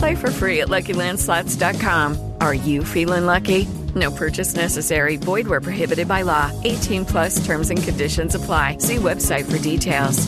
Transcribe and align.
Play 0.00 0.14
for 0.14 0.30
free 0.30 0.60
at 0.62 0.68
LuckyLandSlots.com. 0.68 2.32
Are 2.40 2.54
you 2.54 2.84
feeling 2.84 3.26
lucky? 3.26 3.68
No 3.94 4.10
purchase 4.10 4.54
necessary. 4.54 5.16
Void 5.16 5.46
where 5.46 5.60
prohibited 5.60 6.08
by 6.08 6.22
law. 6.22 6.50
18 6.64 7.04
plus 7.04 7.44
terms 7.44 7.68
and 7.68 7.82
conditions 7.82 8.34
apply. 8.34 8.78
See 8.78 8.96
website 8.96 9.44
for 9.44 9.58
details. 9.58 10.26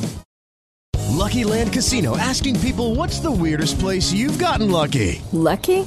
Lucky 1.09 1.45
Land 1.45 1.73
Casino 1.73 2.19
asking 2.19 2.61
people 2.61 2.95
what's 2.97 3.21
the 3.21 3.31
weirdest 3.31 3.79
place 3.79 4.13
you've 4.13 4.39
gotten 4.39 4.71
lucky? 4.71 5.23
Lucky? 5.33 5.87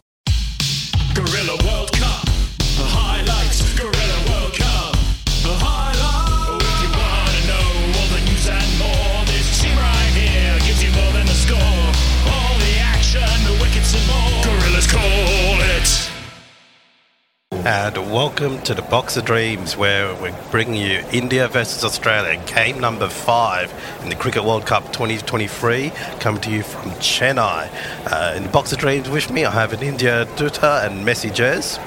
And 17.63 17.95
welcome 18.11 18.59
to 18.63 18.73
the 18.73 18.81
Box 18.81 19.17
of 19.17 19.25
Dreams, 19.25 19.77
where 19.77 20.15
we're 20.15 20.35
bringing 20.49 20.81
you 20.81 21.03
India 21.11 21.47
versus 21.47 21.83
Australia, 21.83 22.43
game 22.47 22.79
number 22.79 23.07
five 23.07 23.71
in 24.01 24.09
the 24.09 24.15
Cricket 24.15 24.43
World 24.43 24.65
Cup 24.65 24.85
2023, 24.91 25.91
coming 26.19 26.41
to 26.41 26.49
you 26.49 26.63
from 26.63 26.89
Chennai. 26.93 27.69
Uh, 28.11 28.33
in 28.35 28.43
the 28.43 28.49
Box 28.49 28.71
of 28.73 28.79
Dreams 28.79 29.11
with 29.11 29.29
me, 29.31 29.45
I 29.45 29.51
have 29.51 29.73
Anindo 29.73 30.25
Dutta 30.37 30.87
and 30.87 31.05
Messi 31.05 31.29
Jez. 31.29 31.77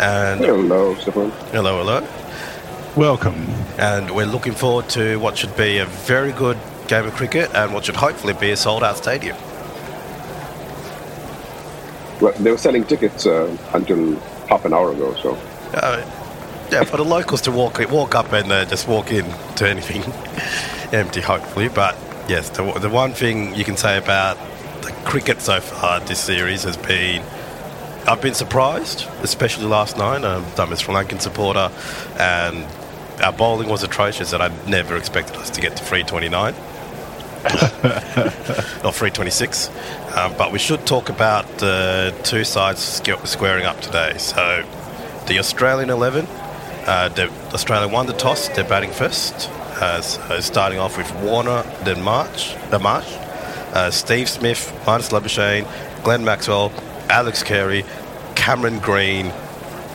And 0.00 0.42
Hello, 0.42 0.94
Stefan. 0.94 1.30
hello, 1.52 1.84
hello. 1.84 2.08
Welcome. 2.96 3.46
And 3.76 4.10
we're 4.14 4.24
looking 4.24 4.54
forward 4.54 4.88
to 4.90 5.18
what 5.18 5.36
should 5.36 5.54
be 5.54 5.78
a 5.78 5.86
very 5.86 6.32
good 6.32 6.56
game 6.88 7.04
of 7.04 7.14
cricket 7.14 7.54
and 7.54 7.74
what 7.74 7.84
should 7.84 7.96
hopefully 7.96 8.32
be 8.32 8.52
a 8.52 8.56
sold 8.56 8.82
out 8.82 8.96
stadium. 8.96 9.36
Well, 12.22 12.32
they 12.38 12.50
were 12.50 12.58
selling 12.58 12.84
tickets 12.84 13.26
uh, 13.26 13.54
until 13.74 14.18
half 14.50 14.64
an 14.64 14.74
hour 14.74 14.92
ago, 14.92 15.14
so 15.14 15.38
Uh, 15.72 16.04
yeah, 16.70 16.84
for 16.84 16.96
the 16.96 17.04
locals 17.04 17.40
to 17.42 17.50
walk 17.52 17.78
walk 17.90 18.14
up 18.14 18.32
and 18.32 18.50
uh, 18.52 18.64
just 18.64 18.86
walk 18.88 19.12
in 19.12 19.24
to 19.56 19.68
anything 19.68 20.02
empty, 20.92 21.20
hopefully. 21.20 21.68
But 21.68 21.96
yes, 22.28 22.50
the, 22.50 22.62
the 22.78 22.88
one 22.90 23.12
thing 23.12 23.54
you 23.54 23.64
can 23.64 23.76
say 23.76 23.96
about 23.96 24.36
the 24.82 24.92
cricket 25.04 25.40
so 25.40 25.60
far 25.60 26.00
this 26.00 26.20
series 26.20 26.64
has 26.64 26.76
been 26.76 27.22
I've 28.08 28.20
been 28.20 28.34
surprised, 28.34 29.06
especially 29.22 29.66
last 29.66 29.96
night. 29.96 30.24
Um, 30.24 30.44
I'm 30.58 30.72
a 30.72 30.76
Sri 30.76 30.94
Lankan 30.94 31.20
supporter, 31.20 31.70
and 32.18 32.66
our 33.22 33.32
bowling 33.32 33.68
was 33.68 33.82
atrocious, 33.84 34.32
and 34.32 34.42
I 34.42 34.48
never 34.66 34.96
expected 34.96 35.36
us 35.36 35.50
to 35.50 35.60
get 35.60 35.76
to 35.76 35.84
329 35.84 36.54
or 38.84 38.92
326. 38.92 39.68
Um, 40.16 40.34
but 40.36 40.52
we 40.52 40.58
should 40.58 40.86
talk 40.86 41.08
about 41.08 41.46
the 41.58 42.14
two 42.24 42.44
sides 42.44 42.80
squaring 42.80 43.64
up 43.64 43.80
today. 43.80 44.18
So, 44.18 44.66
the 45.26 45.38
Australian 45.38 45.90
11, 45.90 46.26
uh, 46.86 47.08
the 47.10 47.30
Australia 47.54 47.88
won 47.88 48.06
the 48.06 48.12
toss, 48.12 48.48
they're 48.48 48.64
batting 48.64 48.90
first. 48.90 49.48
Uh, 49.80 50.00
so 50.02 50.40
starting 50.40 50.78
off 50.78 50.98
with 50.98 51.10
Warner, 51.22 51.62
then 51.84 52.02
March, 52.02 52.54
the 52.70 52.78
Marsh, 52.78 53.10
uh, 53.72 53.90
Steve 53.90 54.28
Smith, 54.28 54.72
Marnus 54.84 55.10
Labuschagne, 55.10 55.66
Glenn 56.02 56.24
Maxwell, 56.24 56.72
Alex 57.08 57.42
Carey, 57.42 57.84
Cameron 58.34 58.78
Green, 58.80 59.32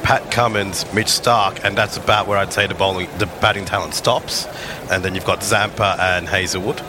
Pat 0.04 0.32
Cummins, 0.32 0.86
Mitch 0.94 1.08
Starc, 1.08 1.64
and 1.64 1.78
that's 1.78 1.98
about 1.98 2.28
where 2.28 2.38
I'd 2.38 2.54
say 2.54 2.68
the 2.68 2.76
bowling, 2.76 3.10
the 3.18 3.26
batting 3.26 3.66
talent 3.66 3.94
stops. 3.94 4.46
And 4.92 5.04
then 5.04 5.16
you've 5.16 5.26
got 5.26 5.44
Zampa 5.44 5.98
and 6.00 6.28
Hazlewood. 6.28 6.82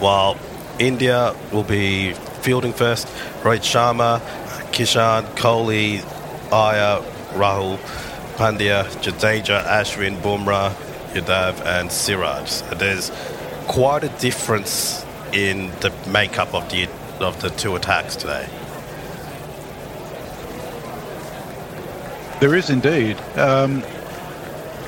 While 0.00 0.36
India 0.78 1.34
will 1.52 1.64
be 1.64 2.12
fielding 2.42 2.72
first, 2.72 3.08
Rohit 3.42 3.64
Sharma, 3.64 4.20
Kishan, 4.72 5.24
Kohli, 5.34 6.04
Iyer, 6.52 7.02
Rahul, 7.32 7.78
Pandya, 8.36 8.84
Jadeja, 9.02 9.64
Ashwin, 9.64 10.16
Bumrah, 10.18 10.72
Yadav, 11.12 11.64
and 11.66 11.90
Siraj. 11.90 12.62
There's 12.78 13.10
quite 13.66 14.04
a 14.04 14.08
difference 14.20 15.04
in 15.32 15.70
the 15.80 15.92
makeup 16.10 16.54
of 16.54 16.68
the 16.70 16.88
of 17.20 17.40
the 17.42 17.50
two 17.50 17.74
attacks 17.74 18.14
today. 18.14 18.48
There 22.40 22.54
is 22.54 22.70
indeed. 22.70 23.16
Um, 23.36 23.82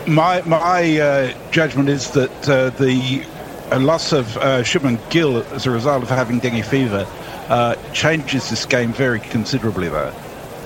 my 0.06 0.40
my 0.42 0.98
uh, 0.98 1.50
judgment 1.50 1.88
is 1.88 2.10
that 2.12 2.48
uh, 2.48 2.70
the 2.70 3.24
uh, 3.70 3.78
loss 3.78 4.12
of 4.12 4.36
uh, 4.36 4.62
Shubman 4.62 4.98
Gill 5.10 5.38
as 5.52 5.66
a 5.66 5.70
result 5.70 6.02
of 6.02 6.08
having 6.08 6.38
dengue 6.38 6.64
fever 6.64 7.06
uh, 7.48 7.74
changes 7.92 8.50
this 8.50 8.64
game 8.64 8.92
very 8.92 9.20
considerably, 9.20 9.88
though, 9.88 10.12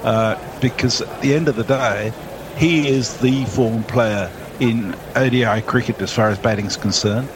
uh, 0.03 0.61
because 0.61 1.01
at 1.01 1.21
the 1.23 1.35
end 1.35 1.49
of 1.49 1.57
the 1.57 1.65
day, 1.65 2.13
he 2.57 2.89
is 2.89 3.19
the 3.19 3.45
form 3.47 3.83
player 3.85 4.31
in 4.61 4.95
ODI 5.17 5.63
cricket 5.63 6.01
as 6.01 6.13
far 6.13 6.29
as 6.29 6.39
batting 6.39 6.67
is 6.67 6.77
concerned. 6.77 7.29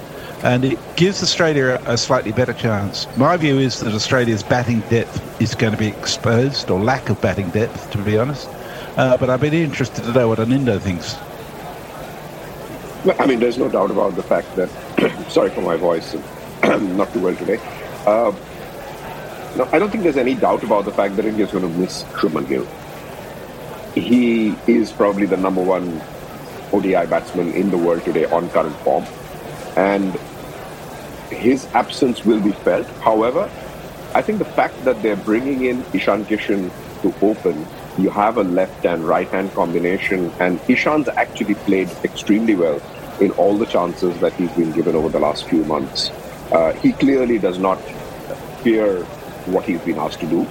And 0.42 0.64
it 0.64 0.78
gives 0.96 1.22
Australia 1.22 1.82
a 1.86 1.98
slightly 1.98 2.30
better 2.30 2.52
chance. 2.52 3.08
My 3.16 3.36
view 3.36 3.58
is 3.58 3.80
that 3.80 3.92
Australia's 3.92 4.44
batting 4.44 4.80
depth 4.82 5.42
is 5.42 5.56
going 5.56 5.72
to 5.72 5.78
be 5.78 5.88
exposed, 5.88 6.70
or 6.70 6.78
lack 6.78 7.10
of 7.10 7.20
batting 7.20 7.50
depth, 7.50 7.90
to 7.90 7.98
be 7.98 8.16
honest. 8.16 8.48
Uh, 8.96 9.16
but 9.16 9.30
I'd 9.30 9.40
be 9.40 9.62
interested 9.62 10.04
to 10.04 10.12
know 10.12 10.28
what 10.28 10.38
Anindo 10.38 10.80
thinks. 10.80 11.16
Well, 13.04 13.16
I 13.18 13.26
mean, 13.26 13.40
there's 13.40 13.58
no 13.58 13.68
doubt 13.68 13.90
about 13.90 14.14
the 14.14 14.22
fact 14.22 14.54
that. 14.56 14.68
sorry 15.28 15.50
for 15.50 15.60
my 15.60 15.76
voice, 15.76 16.14
not 16.64 17.12
too 17.12 17.20
well 17.20 17.36
today. 17.36 17.58
Uh, 18.06 18.34
no, 19.56 19.68
I 19.72 19.78
don't 19.78 19.90
think 19.90 20.02
there's 20.02 20.16
any 20.16 20.34
doubt 20.34 20.62
about 20.62 20.84
the 20.84 20.92
fact 20.92 21.16
that 21.16 21.24
India's 21.24 21.52
going 21.52 21.70
to 21.70 21.78
miss 21.78 22.02
Shubman 22.04 22.48
Gill. 22.48 22.66
He 23.94 24.54
is 24.66 24.92
probably 24.92 25.26
the 25.26 25.36
number 25.36 25.62
one 25.62 26.00
ODI 26.72 27.06
batsman 27.06 27.52
in 27.52 27.70
the 27.70 27.78
world 27.78 28.04
today 28.04 28.24
on 28.26 28.50
current 28.50 28.74
form, 28.76 29.04
and 29.76 30.14
his 31.30 31.66
absence 31.74 32.24
will 32.24 32.40
be 32.40 32.52
felt. 32.52 32.86
However, 33.00 33.50
I 34.14 34.22
think 34.22 34.38
the 34.38 34.44
fact 34.44 34.84
that 34.84 35.00
they're 35.02 35.16
bringing 35.16 35.64
in 35.64 35.84
Ishan 35.92 36.24
Kishan 36.24 36.70
to 37.02 37.14
open, 37.24 37.66
you 37.98 38.10
have 38.10 38.36
a 38.36 38.42
left 38.42 38.84
and 38.84 39.04
right 39.04 39.28
hand 39.28 39.52
combination, 39.52 40.32
and 40.40 40.58
Ishan's 40.68 41.08
actually 41.08 41.54
played 41.54 41.88
extremely 42.04 42.56
well 42.56 42.80
in 43.20 43.30
all 43.32 43.56
the 43.56 43.66
chances 43.66 44.18
that 44.20 44.32
he's 44.34 44.50
been 44.52 44.72
given 44.72 44.94
over 44.94 45.08
the 45.08 45.18
last 45.18 45.48
few 45.48 45.64
months. 45.64 46.10
Uh, 46.52 46.72
he 46.74 46.92
clearly 46.92 47.38
does 47.38 47.58
not 47.58 47.76
fear 48.62 49.02
what 49.46 49.64
he's 49.64 49.80
been 49.80 49.98
asked 49.98 50.20
to 50.20 50.26
do. 50.26 50.46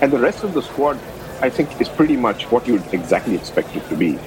And 0.00 0.12
the 0.12 0.18
rest 0.18 0.44
of 0.44 0.54
the 0.54 0.62
squad, 0.62 0.98
I 1.40 1.50
think, 1.50 1.80
is 1.80 1.88
pretty 1.88 2.16
much 2.16 2.50
what 2.50 2.66
you'd 2.66 2.86
exactly 2.92 3.34
expect 3.34 3.76
it 3.76 3.86
to 3.88 3.96
be. 3.96 4.18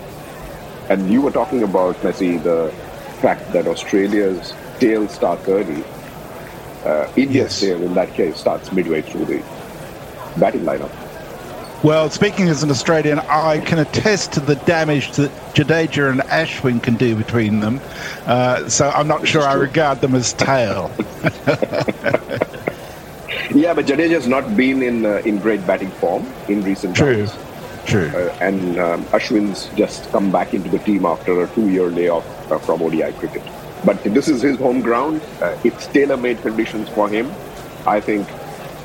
And 0.90 1.12
you 1.12 1.22
were 1.22 1.32
talking 1.32 1.64
about, 1.64 1.96
Messi, 1.98 2.42
the 2.42 2.72
fact 3.22 3.52
that 3.54 3.68
Australia's 3.68 4.54
tail 4.80 5.08
start 5.08 5.40
early. 5.48 5.84
Uh, 6.86 7.12
India's 7.16 7.60
tail, 7.60 7.82
in 7.82 7.94
that 7.94 8.14
case, 8.14 8.38
starts 8.38 8.72
midway 8.72 9.02
through 9.02 9.26
the 9.26 9.44
batting 10.38 10.62
lineup. 10.62 10.92
Well, 11.84 12.10
speaking 12.10 12.48
as 12.48 12.64
an 12.64 12.72
Australian, 12.72 13.20
I 13.20 13.60
can 13.60 13.80
attest 13.80 14.34
to 14.34 14.40
the 14.40 14.56
damage 14.56 15.12
that 15.18 15.32
Jadeja 15.54 16.10
and 16.10 16.22
Ashwin 16.22 16.82
can 16.82 16.96
do 16.96 17.14
between 17.16 17.60
them. 17.60 17.82
Uh, 18.26 18.70
so 18.70 18.90
I'm 18.90 19.08
not 19.08 19.28
sure 19.28 19.42
I 19.42 19.54
regard 19.54 20.00
them 20.00 20.16
as 20.16 20.32
tail. 20.34 20.90
Yeah, 23.54 23.76
but 23.76 23.86
Jadeja's 23.86 24.28
not 24.28 24.58
been 24.58 24.82
in 24.82 25.06
uh, 25.06 25.22
in 25.26 25.38
great 25.38 25.66
batting 25.68 25.92
form 25.92 26.26
in 26.48 26.64
recent 26.64 26.96
True. 26.96 27.28
times. 27.28 27.38
True. 27.86 28.08
Uh, 28.08 28.36
and 28.42 28.80
um, 28.80 29.06
Ashwin's 29.06 29.70
just 29.76 30.10
come 30.10 30.32
back 30.32 30.56
into 30.56 30.70
the 30.70 30.80
team 30.80 31.06
after 31.06 31.44
a 31.44 31.48
two-year 31.50 31.88
layoff 31.90 32.26
uh, 32.52 32.58
from 32.58 32.82
ODI 32.82 33.12
cricket. 33.14 33.44
But 33.86 34.02
this 34.04 34.28
is 34.28 34.42
his 34.42 34.58
home 34.58 34.82
ground. 34.82 35.22
Uh, 35.40 35.56
it's 35.64 35.86
tailor-made 35.88 36.42
conditions 36.42 36.90
for 36.90 37.08
him. 37.08 37.32
I 37.86 38.00
think 38.00 38.28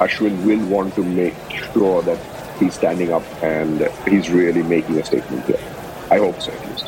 Ashwin 0.01 0.45
will 0.45 0.67
want 0.67 0.95
to 0.97 1.03
make 1.05 1.37
sure 1.73 2.03
that 2.03 2.19
he's 2.59 2.75
standing 2.75 3.13
up 3.13 3.23
and 3.43 3.89
he's 4.07 4.31
really 4.31 4.63
making 4.63 4.99
a 4.99 5.05
statement 5.05 5.45
here. 5.47 5.61
I 6.11 6.19
hope 6.19 6.41
so, 6.41 6.53
at 6.53 6.71
least. 6.71 6.87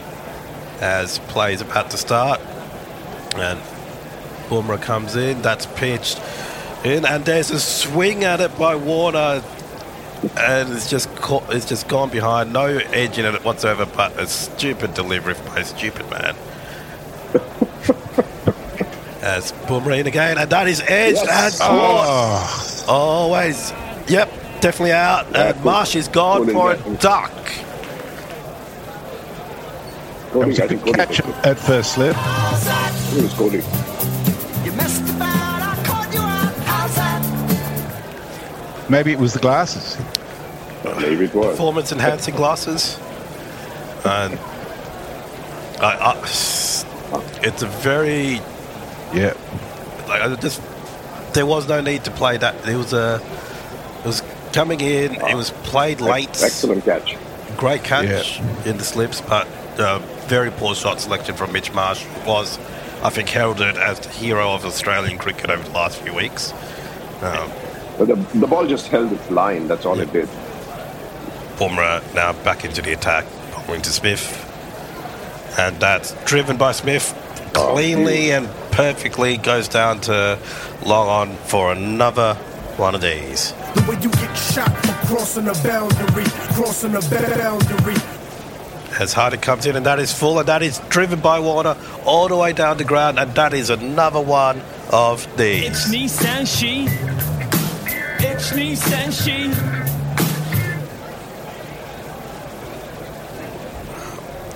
as 0.81 1.19
play's 1.29 1.61
about 1.61 1.91
to 1.91 1.97
start. 1.97 2.41
And 3.37 3.61
Bumrah 4.49 4.81
comes 4.83 5.15
in, 5.17 5.43
that's 5.43 5.67
pitched 5.67 6.21
in, 6.85 7.05
and 7.07 7.25
there's 7.25 7.51
a 7.51 7.61
swing 7.61 8.25
at 8.25 8.41
it 8.41 8.57
by 8.59 8.75
Warner. 8.77 9.43
And 10.37 10.73
it's 10.73 10.91
just 10.91 11.15
caught, 11.17 11.45
it's 11.55 11.65
just 11.67 11.89
gone 11.89 12.11
behind, 12.11 12.53
no 12.53 12.67
edge 12.67 13.19
in 13.19 13.25
it 13.25 13.45
whatsoever, 13.45 13.87
but 13.87 14.19
a 14.19 14.27
stupid 14.27 14.93
delivery 14.95 15.35
by 15.47 15.61
a 15.61 15.65
stupid 15.65 16.09
man. 16.11 16.35
As 19.23 19.53
Bumrah 19.67 20.01
in 20.01 20.07
again, 20.07 20.39
and 20.39 20.51
that 20.51 20.67
is 20.67 20.81
edged 20.87 21.17
Yes. 21.19 21.61
and 21.61 21.69
oh. 21.71 22.85
caught. 22.87 22.89
Always, 22.89 23.73
yep, 24.09 24.31
definitely 24.61 24.93
out. 24.93 25.27
Uh, 25.35 25.53
and 25.55 25.65
Marsh 25.65 25.97
is 25.97 26.09
gone 26.09 26.49
for 26.51 26.73
a 26.73 26.77
duck. 26.97 27.33
That 30.33 30.33
Kohli, 30.33 30.47
was 30.47 30.61
I 30.61 30.65
a 30.65 30.69
think 30.69 30.85
good 30.85 30.95
Kohli 30.95 30.97
catch 30.97 31.17
took 31.17 31.27
at, 31.27 31.47
at 31.47 31.59
first 31.59 31.95
slip. 31.95 32.17
it. 32.17 33.19
It 33.19 33.23
was 33.23 33.35
Kohli. 33.35 33.63
Maybe 38.89 39.13
it 39.13 39.19
was 39.19 39.33
the 39.35 39.39
glasses. 39.39 39.97
Maybe 40.85 41.27
it 41.27 41.35
was. 41.35 41.47
performance 41.53 41.93
enhancing 41.93 42.35
glasses. 42.35 42.99
And 44.05 44.37
I, 45.81 46.13
I, 46.13 46.15
it's 47.43 47.63
a 47.63 47.67
very 47.67 48.41
Yeah. 49.15 49.35
like 50.09 50.23
I 50.23 50.35
just 50.37 50.61
there 51.35 51.47
was 51.47 51.69
no 51.69 51.81
need 51.81 52.03
to 52.05 52.11
play 52.11 52.37
that. 52.39 52.55
It 52.69 52.77
was 52.77 52.93
a 52.93 53.17
it 53.17 53.23
was 53.23 53.40
coming 54.53 54.81
in. 54.81 55.15
It 55.15 55.35
was 55.35 55.51
played 55.51 56.01
late. 56.01 56.29
Excellent 56.43 56.85
catch. 56.85 57.17
Great 57.57 57.85
catch 57.85 58.41
in 58.67 58.79
the 58.79 58.85
slips, 58.85 59.21
but 59.21 59.47
uh, 59.79 59.99
very 60.29 60.51
poor 60.51 60.75
shot 60.75 61.01
selection 61.01 61.35
from 61.35 61.53
Mitch 61.53 61.73
Marsh 61.73 62.05
was. 62.27 62.59
I 63.03 63.09
think 63.09 63.31
heralded 63.31 63.79
as 63.79 63.99
the 63.99 64.11
hero 64.11 64.53
of 64.53 64.67
Australian 64.67 65.17
cricket 65.17 65.49
over 65.49 65.63
the 65.63 65.71
last 65.71 65.99
few 66.03 66.13
weeks. 66.15 66.53
Um, 67.23 67.51
But 67.97 68.09
the, 68.09 68.15
the 68.39 68.47
ball 68.47 68.67
just 68.67 68.89
held 68.89 69.11
its 69.11 69.31
line. 69.31 69.69
That's 69.69 69.87
all 69.87 69.99
it 70.01 70.13
did. 70.13 70.29
Bumrah 71.57 72.03
now 72.15 72.35
back 72.45 72.65
into 72.65 72.83
the 72.83 72.93
attack, 72.93 73.25
bowling 73.67 73.81
to 73.83 73.91
Smith. 73.91 74.47
And 75.59 75.81
that's 75.81 76.13
driven 76.25 76.59
by 76.59 76.73
Smith 76.73 77.15
cleanly 77.55 78.33
and 78.33 78.47
perfectly, 78.71 79.37
goes 79.39 79.69
down 79.69 80.01
to 80.03 80.39
long 80.85 81.09
on 81.09 81.37
for 81.47 81.73
another 81.73 82.35
one 82.77 82.95
of 82.95 83.01
these. 83.01 83.53
The 83.75 83.85
way 83.89 83.97
you 84.03 84.11
get 84.11 84.35
shot 84.35 84.71
for 84.85 85.07
crossing 85.07 85.45
the 85.45 85.55
boundary, 85.65 86.25
crossing 86.55 86.93
the 86.93 87.01
boundary. 87.01 87.97
As 89.01 89.13
Hardy 89.13 89.37
comes 89.39 89.67
in, 89.67 89.77
and 89.77 89.87
that 89.87 89.99
is 89.99 90.13
full, 90.13 90.39
and 90.39 90.49
that 90.49 90.63
is 90.63 90.79
driven 90.89 91.21
by 91.21 91.39
Warner 91.41 91.77
all 92.05 92.29
the 92.29 92.37
way 92.37 92.53
down 92.53 92.77
the 92.77 92.85
ground, 92.85 93.19
and 93.19 93.35
that 93.35 93.55
is 93.55 93.71
another 93.71 94.21
one 94.21 94.61
of 94.91 95.27
these. 95.37 95.65
It's 95.65 95.89
Nissan 95.89 96.47
She. 96.47 96.87
It's 98.23 98.51
Nissan 98.51 99.13
She. 99.25 99.81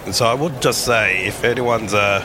And 0.05 0.15
so 0.15 0.27
I 0.27 0.35
would 0.35 0.61
just 0.61 0.85
say, 0.85 1.27
if 1.27 1.45
anyone's 1.45 1.95
uh, 1.95 2.23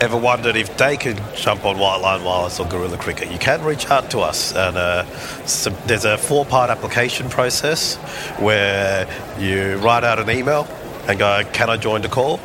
ever 0.00 0.16
wondered 0.16 0.56
if 0.56 0.76
they 0.76 0.96
can 0.96 1.18
jump 1.34 1.64
on 1.64 1.78
White 1.78 1.98
Line 2.00 2.22
Wireless 2.24 2.60
or 2.60 2.66
Guerilla 2.66 2.96
Cricket, 2.96 3.30
you 3.32 3.38
can 3.38 3.62
reach 3.62 3.90
out 3.90 4.10
to 4.12 4.20
us. 4.20 4.54
And 4.54 4.76
uh, 4.76 5.04
so 5.46 5.70
there's 5.86 6.04
a 6.04 6.16
four-part 6.16 6.70
application 6.70 7.28
process 7.28 7.96
where 8.38 9.08
you 9.38 9.76
write 9.78 10.04
out 10.04 10.18
an 10.18 10.30
email 10.30 10.66
and 11.08 11.18
go, 11.18 11.42
"Can 11.52 11.70
I 11.70 11.76
join 11.76 12.02
the 12.02 12.08
call?" 12.08 12.40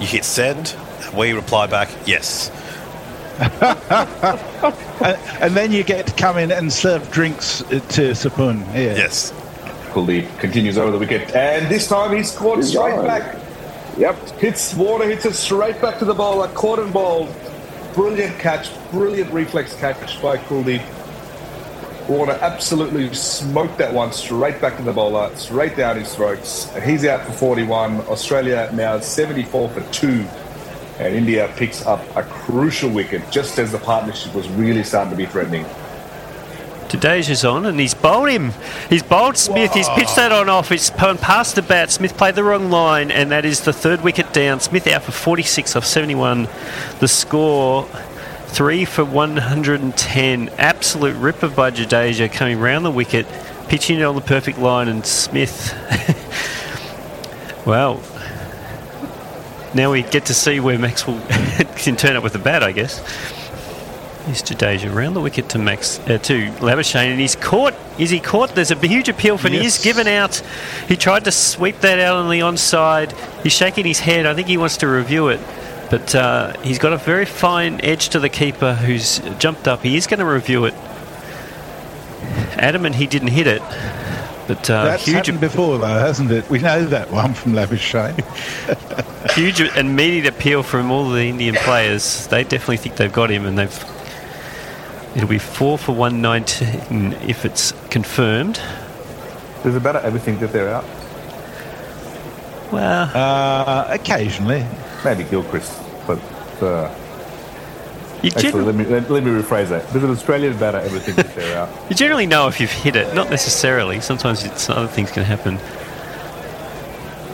You 0.00 0.06
hit 0.06 0.24
send, 0.24 0.76
and 1.02 1.16
we 1.16 1.32
reply 1.32 1.66
back, 1.66 1.88
"Yes." 2.06 2.50
and, 3.60 5.18
and 5.42 5.54
then 5.54 5.70
you 5.70 5.84
get 5.84 6.06
to 6.06 6.12
come 6.14 6.38
in 6.38 6.50
and 6.50 6.72
serve 6.72 7.10
drinks 7.10 7.60
uh, 7.62 7.80
to 7.90 8.12
Sapun. 8.12 8.60
Yeah. 8.68 8.96
Yes. 8.96 9.32
Kuldeep 9.90 10.38
continues 10.38 10.78
over 10.78 10.90
the 10.90 10.98
wicket, 10.98 11.34
and 11.34 11.70
this 11.70 11.88
time 11.88 12.16
he's 12.16 12.34
caught 12.34 12.64
straight 12.64 12.96
gone. 12.96 13.06
back. 13.06 13.45
Yep. 13.98 14.16
Hits 14.38 14.74
Warner, 14.74 15.06
hits 15.06 15.24
it 15.24 15.34
straight 15.34 15.80
back 15.80 15.98
to 16.00 16.04
the 16.04 16.12
bowler, 16.12 16.48
caught 16.48 16.78
and 16.78 16.92
bowled. 16.92 17.34
Brilliant 17.94 18.38
catch, 18.38 18.68
brilliant 18.90 19.32
reflex 19.32 19.74
catch 19.76 20.20
by 20.20 20.36
Kuldeep. 20.36 20.84
Warner 22.06 22.34
absolutely 22.34 23.12
smoked 23.14 23.78
that 23.78 23.92
one 23.92 24.12
straight 24.12 24.60
back 24.60 24.76
to 24.76 24.82
the 24.82 24.92
bowler, 24.92 25.34
straight 25.34 25.76
down 25.76 25.96
his 25.96 26.14
throats. 26.14 26.70
He's 26.84 27.06
out 27.06 27.24
for 27.24 27.32
41. 27.32 28.02
Australia 28.02 28.70
now 28.74 29.00
74 29.00 29.70
for 29.70 29.80
two. 29.92 30.26
And 30.98 31.14
India 31.14 31.52
picks 31.56 31.84
up 31.86 32.04
a 32.16 32.22
crucial 32.22 32.90
wicket 32.90 33.22
just 33.30 33.58
as 33.58 33.72
the 33.72 33.78
partnership 33.78 34.34
was 34.34 34.46
really 34.50 34.84
starting 34.84 35.10
to 35.10 35.16
be 35.16 35.26
threatening. 35.26 35.64
Today's 36.88 37.44
on 37.44 37.66
and 37.66 37.78
he's 37.80 37.94
bowled 37.94 38.28
him. 38.28 38.52
He's 38.88 39.02
bowled 39.02 39.36
Smith. 39.36 39.72
He's 39.72 39.88
pitched 39.90 40.16
that 40.16 40.32
on 40.32 40.48
off. 40.48 40.70
It's 40.70 40.90
past 40.90 41.56
the 41.56 41.62
bat. 41.62 41.90
Smith 41.90 42.16
played 42.16 42.36
the 42.36 42.44
wrong 42.44 42.70
line, 42.70 43.10
and 43.10 43.32
that 43.32 43.44
is 43.44 43.62
the 43.62 43.72
third 43.72 44.02
wicket 44.02 44.32
down. 44.32 44.60
Smith 44.60 44.86
out 44.86 45.02
for 45.02 45.12
46 45.12 45.76
off 45.76 45.84
71. 45.84 46.48
The 47.00 47.08
score. 47.08 47.88
Three 48.46 48.84
for 48.84 49.04
110. 49.04 50.48
Absolute 50.56 51.16
ripper 51.16 51.48
by 51.48 51.72
Jadeja 51.72 52.32
coming 52.32 52.58
round 52.58 52.84
the 52.84 52.90
wicket, 52.90 53.26
pitching 53.68 53.98
it 53.98 54.02
on 54.02 54.14
the 54.14 54.20
perfect 54.20 54.58
line, 54.58 54.88
and 54.88 55.04
Smith. 55.04 55.74
well, 57.66 58.00
now 59.74 59.92
we 59.92 60.04
get 60.04 60.26
to 60.26 60.34
see 60.34 60.60
where 60.60 60.78
Maxwell 60.78 61.20
can 61.76 61.96
turn 61.96 62.16
up 62.16 62.22
with 62.22 62.32
the 62.32 62.38
bat, 62.38 62.62
I 62.62 62.72
guess. 62.72 63.00
Here's 64.26 64.42
Jadeja 64.42 64.92
around 64.92 65.14
the 65.14 65.20
wicket 65.20 65.48
to 65.50 65.58
Max 65.58 66.00
uh, 66.00 66.18
to 66.18 66.50
Labuschagne, 66.58 67.12
and 67.12 67.20
he's 67.20 67.36
caught. 67.36 67.74
Is 67.96 68.10
he 68.10 68.18
caught? 68.18 68.56
There's 68.56 68.72
a 68.72 68.86
huge 68.86 69.08
appeal 69.08 69.38
for, 69.38 69.46
and 69.46 69.54
he 69.54 69.64
is 69.64 69.78
given 69.78 70.08
out. 70.08 70.42
He 70.88 70.96
tried 70.96 71.24
to 71.24 71.30
sweep 71.32 71.78
that 71.80 72.00
out 72.00 72.16
on 72.16 72.28
the 72.28 72.40
onside. 72.40 73.12
He's 73.44 73.52
shaking 73.52 73.86
his 73.86 74.00
head. 74.00 74.26
I 74.26 74.34
think 74.34 74.48
he 74.48 74.56
wants 74.56 74.78
to 74.78 74.88
review 74.88 75.28
it, 75.28 75.40
but 75.90 76.12
uh, 76.16 76.58
he's 76.62 76.80
got 76.80 76.92
a 76.92 76.96
very 76.96 77.24
fine 77.24 77.80
edge 77.84 78.08
to 78.10 78.18
the 78.18 78.28
keeper, 78.28 78.74
who's 78.74 79.20
jumped 79.38 79.68
up. 79.68 79.82
He 79.82 79.96
is 79.96 80.08
going 80.08 80.18
to 80.18 80.26
review 80.26 80.64
it. 80.64 80.74
Adamant 82.58 82.96
he 82.96 83.06
didn't 83.06 83.28
hit 83.28 83.46
it, 83.46 83.62
but 84.48 84.68
uh, 84.70 84.84
That's 84.86 85.04
huge, 85.04 85.16
happened 85.26 85.40
before, 85.40 85.78
though, 85.78 85.86
hasn't 85.86 86.30
it? 86.30 86.48
We 86.48 86.58
know 86.58 86.84
that 86.86 87.10
one 87.10 87.34
from 87.34 87.52
Labuschagne. 87.52 88.24
huge 89.34 89.60
immediate 89.60 90.26
appeal 90.26 90.62
from 90.62 90.90
all 90.90 91.10
the 91.10 91.24
Indian 91.24 91.54
players. 91.56 92.26
They 92.28 92.42
definitely 92.44 92.78
think 92.78 92.96
they've 92.96 93.12
got 93.12 93.30
him, 93.30 93.46
and 93.46 93.58
they've. 93.58 93.95
It'll 95.16 95.28
be 95.28 95.38
four 95.38 95.78
for 95.78 95.94
one 95.94 96.20
nineteen 96.20 97.14
if 97.26 97.46
it's 97.46 97.72
confirmed. 97.88 98.60
Does 99.62 99.74
it 99.74 99.82
matter 99.82 99.98
ever 100.00 100.18
think 100.18 100.40
that 100.40 100.52
they're 100.52 100.68
out? 100.68 100.84
Well, 102.70 103.10
uh, 103.14 103.86
occasionally. 103.88 104.66
Maybe 105.04 105.24
Gilchrist, 105.24 105.72
but 106.06 106.18
uh, 106.62 106.94
You 108.22 108.28
actually, 108.28 108.42
generally, 108.42 108.64
let 108.66 108.74
me 108.74 108.84
let, 108.84 109.10
let 109.10 109.24
me 109.24 109.30
rephrase 109.30 109.70
that. 109.70 109.90
Does 109.90 110.04
an 110.04 110.10
Australian 110.10 110.58
batter 110.58 110.78
ever 110.78 110.98
think 110.98 111.16
that 111.16 111.34
they're 111.34 111.58
out? 111.58 111.70
you 111.88 111.96
generally 111.96 112.26
know 112.26 112.46
if 112.48 112.60
you've 112.60 112.70
hit 112.70 112.94
it. 112.94 113.14
Not 113.14 113.30
necessarily. 113.30 114.00
Sometimes 114.00 114.44
it's 114.44 114.68
other 114.68 114.86
things 114.86 115.10
can 115.10 115.24
happen. 115.24 115.56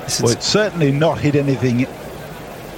This 0.04 0.20
Well, 0.20 0.30
it's 0.30 0.46
certainly 0.46 0.92
not 0.92 1.18
hit 1.18 1.34
anything 1.34 1.86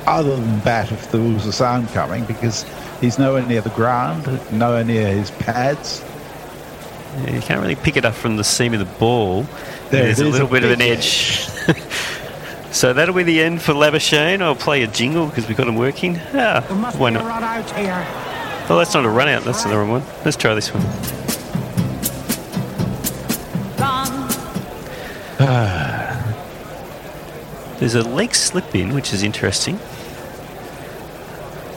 other 0.06 0.34
than 0.34 0.61
bat 0.61 0.90
if 0.92 1.11
there 1.12 1.20
was 1.20 1.44
a 1.44 1.52
sound 1.52 1.88
coming 1.88 2.25
because 2.25 2.64
he's 3.04 3.18
nowhere 3.18 3.46
near 3.46 3.61
the 3.61 3.70
ground, 3.70 4.26
nowhere 4.52 4.84
near 4.84 5.08
his 5.12 5.30
pads. 5.30 6.02
yeah, 7.18 7.34
you 7.34 7.40
can't 7.40 7.61
really 7.61 7.76
pick 7.76 7.96
it 7.96 8.04
up 8.04 8.14
from 8.14 8.37
the 8.37 8.44
seam 8.44 8.73
of 8.73 8.78
the 8.78 8.99
ball. 8.99 9.42
There 9.90 10.04
There's 10.04 10.20
a 10.20 10.25
little 10.25 10.49
a 10.49 10.50
bit 10.50 10.64
of 10.64 10.70
an 10.70 10.78
big 10.78 10.99
edge. 10.99 11.46
so 12.73 12.92
that'll 12.92 13.14
be 13.14 13.23
the 13.23 13.42
end 13.42 13.62
for 13.62 13.73
Labuschagne. 13.73 14.40
I'll 14.40 14.56
play 14.56 14.82
a 14.82 14.87
jingle 14.87 15.26
because 15.26 15.46
we've 15.46 15.56
got 15.56 15.68
him 15.68 15.76
working. 15.76 16.18
Ah, 16.32 16.62
why 16.96 17.11
not? 17.11 17.25
out 17.25 17.70
here. 17.73 18.04
Oh, 18.70 18.78
that's 18.78 18.94
not 18.94 19.04
a 19.04 19.11
run 19.11 19.28
out. 19.28 19.44
That's 19.44 19.64
the 19.64 19.76
wrong 19.76 19.90
one. 19.90 20.02
Let's 20.25 20.37
try 20.37 20.54
this 20.54 20.73
one. 20.73 20.82
There's 27.78 27.96
a 27.96 28.02
leg 28.02 28.34
slip 28.34 28.75
in, 28.75 28.94
which 28.94 29.12
is 29.12 29.23
interesting. 29.23 29.78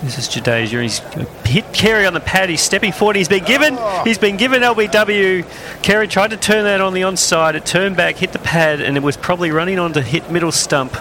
This 0.04 0.20
is 0.20 0.28
Jadeja. 0.28 0.82
He's 0.82 1.00
hit 1.44 1.74
Carey 1.74 2.06
on 2.06 2.14
the 2.14 2.20
pad. 2.20 2.50
He's 2.50 2.62
stepping 2.62 2.92
forward. 2.92 3.16
He's 3.16 3.28
been 3.28 3.44
given. 3.44 3.78
He's 4.04 4.20
been 4.20 4.38
given 4.38 4.62
LBW. 4.62 5.82
Carey 5.82 6.08
tried 6.08 6.30
to 6.30 6.38
turn 6.38 6.66
that 6.66 6.82
on 6.82 6.94
the 6.94 7.02
onside. 7.02 7.56
It 7.56 7.66
turned 7.66 7.98
back, 7.98 8.16
hit 8.16 8.32
the 8.32 8.40
pad, 8.40 8.80
and 8.80 8.96
it 8.96 9.02
was 9.02 9.18
probably 9.18 9.50
running 9.50 9.80
on 9.80 9.94
to 9.94 10.02
hit 10.02 10.30
middle 10.30 10.52
stump. 10.52 10.94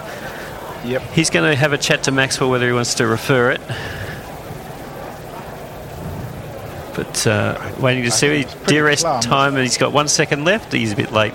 Yep. 0.83 1.01
He's 1.13 1.29
going 1.29 1.49
to 1.49 1.55
have 1.55 1.73
a 1.73 1.77
chat 1.77 2.03
to 2.03 2.11
Maxwell 2.11 2.49
whether 2.49 2.65
he 2.65 2.73
wants 2.73 2.95
to 2.95 3.05
refer 3.07 3.51
it. 3.51 3.61
But 6.95 7.27
uh, 7.27 7.73
waiting 7.79 8.03
to 8.05 8.11
see 8.11 8.41
his 8.41 8.53
dearest 8.65 9.03
plumb. 9.03 9.21
time, 9.21 9.53
and 9.55 9.63
he's 9.63 9.77
got 9.77 9.93
one 9.93 10.07
second 10.07 10.43
left. 10.45 10.73
He's 10.73 10.93
a 10.93 10.95
bit 10.95 11.11
late. 11.11 11.33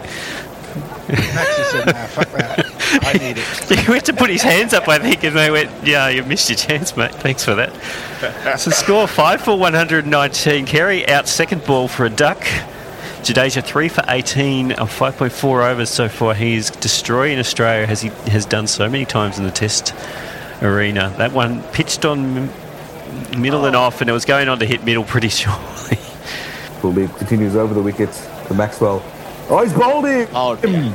Maxie 1.09 1.63
said, 1.71 1.87
nah, 1.87 2.07
fuck 2.07 2.33
that. 2.33 2.62
I 3.03 3.13
need 3.15 3.39
it. 3.39 3.79
he 3.79 3.91
went 3.91 4.05
to 4.07 4.13
put 4.13 4.31
his 4.31 4.43
hands 4.43 4.75
up, 4.75 4.89
I 4.89 4.99
think, 4.99 5.25
and 5.25 5.37
they 5.37 5.51
went, 5.51 5.71
"Yeah, 5.87 6.09
you 6.09 6.23
missed 6.25 6.49
your 6.51 6.57
chance, 6.57 6.97
mate. 6.97 7.15
Thanks 7.15 7.45
for 7.45 7.55
that." 7.55 8.59
so 8.59 8.71
score 8.71 9.07
five 9.07 9.41
for 9.41 9.59
119. 9.59 10.67
Carey 10.67 11.09
out 11.09 11.29
second 11.29 11.65
ball 11.65 11.89
for 11.89 12.05
a 12.05 12.11
duck. 12.11 12.43
Jadeja 13.23 13.65
three 13.65 13.89
for 13.89 14.03
18 14.09 14.73
of 14.73 14.91
5.4 14.91 15.71
overs 15.71 15.89
so 15.91 16.09
far. 16.09 16.35
He's 16.35 16.71
destroying 16.71 17.39
Australia 17.39 17.87
as 17.87 18.03
he 18.03 18.09
has 18.31 18.45
done 18.45 18.67
so 18.67 18.89
many 18.89 19.05
times 19.05 19.39
in 19.39 19.45
the 19.45 19.53
Test 19.53 19.95
arena. 20.61 21.15
That 21.19 21.33
one 21.33 21.63
pitched 21.73 22.05
on 22.05 22.37
m- 22.37 22.51
middle 23.41 23.65
and 23.65 23.77
off, 23.77 24.01
and 24.01 24.11
it 24.11 24.13
was 24.13 24.25
going 24.25 24.49
on 24.49 24.59
to 24.59 24.67
hit 24.67 24.83
middle 24.85 25.05
pretty 25.05 25.29
surely. 25.29 25.99
Kuldeep 26.81 27.17
continues 27.17 27.55
over 27.55 27.73
the 27.75 27.83
wickets 27.83 28.27
to 28.49 28.55
Maxwell. 28.55 29.05
Oh, 29.49 29.63
he's 29.63 29.73
bowled 29.73 30.07
him! 30.07 30.29
Oh, 30.35 30.57
dear. 30.57 30.93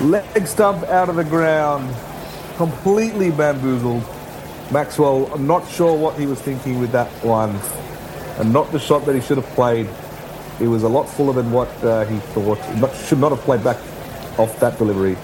Leg 0.00 0.46
stump 0.46 0.84
out 0.88 1.08
of 1.08 1.16
the 1.16 1.24
ground, 1.24 1.94
completely 2.58 3.30
bamboozled. 3.30 4.04
Maxwell, 4.70 5.32
I'm 5.32 5.46
not 5.46 5.66
sure 5.70 5.96
what 5.96 6.18
he 6.18 6.26
was 6.26 6.38
thinking 6.38 6.78
with 6.78 6.92
that 6.92 7.08
one, 7.24 7.58
and 8.38 8.52
not 8.52 8.70
the 8.72 8.78
shot 8.78 9.06
that 9.06 9.14
he 9.14 9.22
should 9.22 9.38
have 9.38 9.48
played. 9.54 9.88
It 10.60 10.68
was 10.68 10.82
a 10.82 10.88
lot 10.88 11.04
fuller 11.04 11.32
than 11.32 11.50
what 11.50 11.70
uh, 11.82 12.04
he 12.04 12.18
thought. 12.18 12.58
Not, 12.76 12.94
should 12.94 13.18
not 13.18 13.30
have 13.30 13.40
played 13.40 13.64
back 13.64 13.78
off 14.38 14.60
that 14.60 14.76
delivery. 14.76 15.16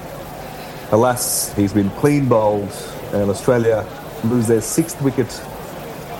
Alas, 0.90 1.52
he's 1.52 1.74
been 1.74 1.90
clean 1.90 2.26
bowled, 2.26 2.72
and 3.12 3.28
Australia 3.28 3.86
lose 4.24 4.46
their 4.46 4.62
sixth 4.62 5.02
wicket. 5.02 5.28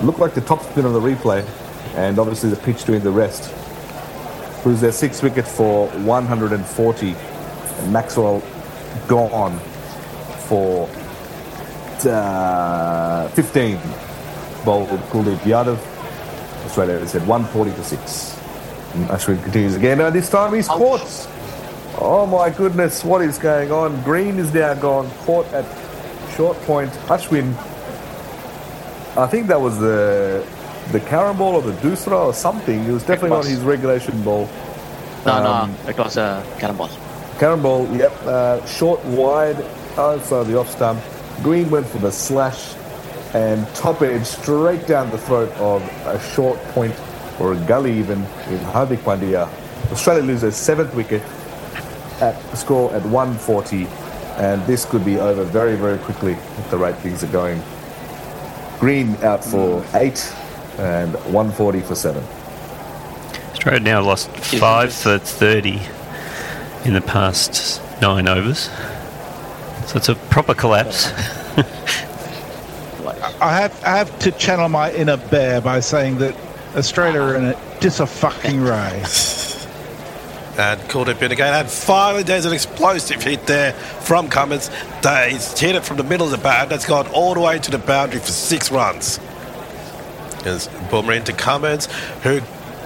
Looked 0.03 0.19
like 0.19 0.35
the 0.35 0.41
top 0.41 0.61
spin 0.61 0.85
on 0.85 0.93
the 0.93 1.01
replay, 1.01 1.43
and 1.95 2.19
obviously 2.19 2.51
the 2.51 2.57
pitch 2.57 2.85
doing 2.85 3.01
the 3.01 3.11
rest. 3.11 3.51
Lose 4.63 4.79
their 4.79 4.91
sixth 4.91 5.23
wicket 5.23 5.47
for 5.47 5.87
140. 5.87 7.15
And 7.79 7.93
Maxwell 7.93 8.41
gone 9.07 9.57
for 10.47 10.87
uh, 12.05 13.27
15. 13.29 13.79
Bowled 14.65 14.87
Kuldeep 15.09 15.37
Yadav. 15.39 15.77
Australia 16.65 16.99
had 16.99 17.27
140 17.27 17.71
to 17.71 17.83
6. 17.83 18.39
And 18.95 19.05
Ashwin 19.09 19.43
continues 19.43 19.75
again. 19.75 19.97
Now 19.97 20.09
this 20.09 20.29
time 20.29 20.53
he's 20.53 20.67
caught. 20.67 21.27
Oh 21.99 22.25
my 22.25 22.49
goodness, 22.49 23.03
what 23.03 23.21
is 23.21 23.37
going 23.37 23.71
on? 23.71 24.01
Green 24.03 24.39
is 24.39 24.53
now 24.53 24.73
gone, 24.73 25.09
caught 25.25 25.45
at 25.53 25.65
short 26.35 26.57
point. 26.61 26.89
Ashwin, 27.07 27.53
I 29.17 29.27
think 29.27 29.47
that 29.47 29.59
was 29.61 29.77
the 29.79 30.45
the 30.91 30.99
carrom 30.99 31.37
ball 31.37 31.55
or 31.55 31.61
the 31.61 31.71
doosra 31.73 32.25
or 32.27 32.33
something. 32.33 32.83
It 32.83 32.91
was 32.91 33.03
definitely 33.03 33.37
was. 33.37 33.45
not 33.47 33.51
his 33.51 33.61
regulation 33.63 34.21
ball. 34.23 34.49
No, 35.25 35.33
Um, 35.33 35.71
no, 35.83 35.89
it 35.89 35.97
was 35.97 36.17
a 36.17 36.43
cannonball. 36.59 36.89
Karen 37.39 37.61
ball, 37.61 37.87
yep. 37.95 38.11
Uh, 38.23 38.65
short, 38.65 39.03
wide, 39.05 39.57
outside 39.97 40.47
the 40.47 40.57
off 40.57 40.69
stump. 40.69 41.01
Green 41.41 41.69
went 41.69 41.85
for 41.85 41.97
the 41.97 42.11
slash 42.11 42.75
and 43.33 43.67
top 43.75 44.01
edge 44.01 44.25
straight 44.25 44.85
down 44.87 45.09
the 45.09 45.17
throat 45.17 45.51
of 45.53 45.81
a 46.05 46.19
short 46.33 46.59
point 46.65 46.93
or 47.39 47.53
a 47.53 47.57
gully 47.65 47.97
even 47.97 48.19
in 48.19 48.59
Hardik 48.59 48.99
Pandya. 48.99 49.49
Australia 49.91 50.23
loses 50.23 50.55
seventh 50.55 50.93
wicket 50.93 51.21
at 52.21 52.35
a 52.53 52.55
score 52.55 52.93
at 52.93 53.03
140 53.03 53.87
and 54.37 54.65
this 54.67 54.85
could 54.85 55.03
be 55.03 55.17
over 55.19 55.43
very, 55.43 55.75
very 55.75 55.97
quickly 55.99 56.33
if 56.33 56.69
the 56.69 56.77
right 56.77 56.95
things 56.97 57.23
are 57.23 57.31
going. 57.31 57.61
Green 58.79 59.15
out 59.23 59.43
for 59.43 59.83
eight 59.95 60.31
and 60.77 61.13
140 61.13 61.81
for 61.81 61.95
seven. 61.95 62.23
Australia 63.51 63.79
now 63.79 64.01
lost 64.01 64.29
five 64.37 64.93
for 64.93 65.17
30 65.17 65.79
in 66.85 66.93
the 66.93 67.01
past 67.01 67.81
nine 68.01 68.27
overs. 68.27 68.69
So 69.87 69.97
it's 69.97 70.09
a 70.09 70.15
proper 70.15 70.53
collapse. 70.53 71.11
I 73.41 73.57
have, 73.61 73.83
I 73.83 73.97
have 73.97 74.19
to 74.19 74.31
channel 74.31 74.69
my 74.69 74.91
inner 74.93 75.17
bear 75.17 75.59
by 75.61 75.79
saying 75.81 76.19
that 76.19 76.35
Australia 76.75 77.21
are 77.21 77.35
in 77.35 77.45
a 77.45 77.59
dis 77.79 77.99
a 77.99 78.05
fucking 78.07 78.61
ray. 78.71 79.03
And 80.57 80.79
called 80.89 81.09
it 81.09 81.21
in 81.21 81.31
again. 81.31 81.53
And 81.53 81.67
finally, 81.69 82.23
there's 82.23 82.45
an 82.45 82.53
explosive 82.53 83.21
hit 83.23 83.45
there 83.47 83.73
from 83.73 84.29
Cummins. 84.29 84.69
They- 85.01 85.31
He's 85.31 85.57
hit 85.59 85.75
it 85.75 85.83
from 85.83 85.97
the 85.97 86.03
middle 86.03 86.25
of 86.27 86.31
the 86.31 86.37
bat. 86.37 86.69
That's 86.69 86.85
gone 86.85 87.07
all 87.07 87.33
the 87.33 87.39
way 87.39 87.59
to 87.59 87.71
the 87.71 87.79
boundary 87.79 88.19
for 88.19 88.27
six 88.31 88.71
runs. 88.71 89.19
There's 90.43 90.67
Bumrah 90.89 91.17
into 91.17 91.33
Cummins, 91.33 91.87
who 92.23 92.41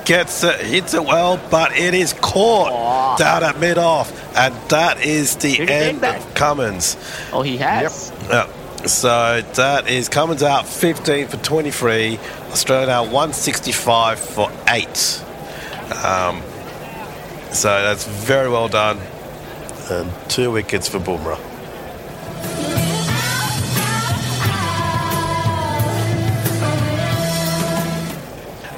gets 0.07 0.43
it, 0.43 0.61
hits 0.61 0.93
it 0.93 1.03
well, 1.03 1.39
but 1.51 1.77
it 1.77 1.93
is 1.93 2.13
caught 2.13 3.19
down 3.19 3.43
at 3.43 3.59
mid 3.59 3.77
off. 3.77 4.11
And 4.35 4.55
that 4.69 5.05
is 5.05 5.35
the 5.35 5.59
end 5.69 6.03
of 6.03 6.33
Cummins. 6.33 6.95
Oh, 7.33 7.41
he 7.41 7.57
has. 7.57 8.11
Yeah. 8.23 8.51
So 8.85 9.41
that 9.41 9.89
is 9.89 10.07
Cummins 10.07 10.43
out 10.43 10.67
15 10.67 11.27
for 11.27 11.37
23. 11.37 12.17
Australia 12.51 12.87
now 12.87 13.03
165 13.03 14.19
for 14.19 14.51
8. 14.69 14.87
Um, 16.05 16.41
so 17.51 17.69
that's 17.69 18.07
very 18.07 18.49
well 18.49 18.69
done. 18.69 18.99
And 19.89 20.11
two 20.29 20.51
wickets 20.51 20.87
for 20.87 20.99
Bumrah. 20.99 21.39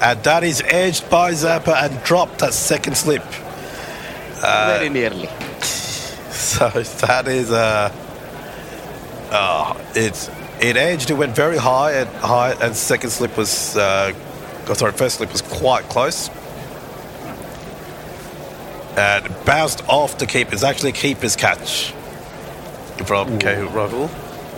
And 0.01 0.23
that 0.23 0.43
is 0.43 0.61
edged 0.65 1.09
by 1.09 1.33
Zampa 1.33 1.75
and 1.75 2.01
dropped 2.03 2.39
that 2.39 2.53
second 2.53 2.95
slip. 2.95 3.23
Uh, 4.41 4.77
Very 4.77 4.89
nearly. 4.89 5.27
so 6.31 6.69
that 6.69 7.27
is 7.27 7.51
uh, 7.51 7.93
uh 9.31 9.77
it's 9.95 10.29
it 10.61 10.77
edged. 10.77 11.09
It 11.09 11.15
went 11.15 11.35
very 11.35 11.57
high 11.57 11.93
and 11.93 12.09
high, 12.17 12.53
and 12.61 12.75
second 12.75 13.09
slip 13.09 13.37
was 13.37 13.75
uh, 13.75 14.13
oh, 14.67 14.73
sorry, 14.73 14.93
first 14.93 15.17
slip 15.17 15.31
was 15.31 15.41
quite 15.41 15.83
close. 15.85 16.29
And 18.97 19.27
bounced 19.45 19.87
off 19.87 20.17
the 20.17 20.25
keeper. 20.25 20.53
It's 20.53 20.63
actually 20.63 20.89
a 20.89 20.93
keeper's 20.93 21.35
catch 21.35 21.91
from 23.05 23.39
KL 23.39 23.69
Rahul. 23.69 24.09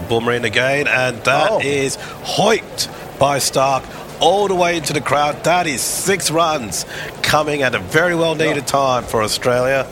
Boomerang 0.10 0.46
again, 0.46 0.88
and 0.88 1.18
that 1.26 1.64
is 1.64 1.98
hoiked 1.98 3.20
by 3.20 3.38
Starc 3.38 3.84
all 4.22 4.48
the 4.48 4.56
way 4.56 4.78
into 4.78 4.94
the 4.94 5.02
crowd. 5.02 5.44
That 5.44 5.68
is 5.68 5.82
six 5.82 6.32
runs 6.32 6.86
coming 7.24 7.64
at 7.64 7.76
a 7.76 7.80
very 7.80 8.16
well 8.16 8.36
needed 8.36 8.68
time 8.68 9.04
for 9.04 9.22
Australia. 9.24 9.88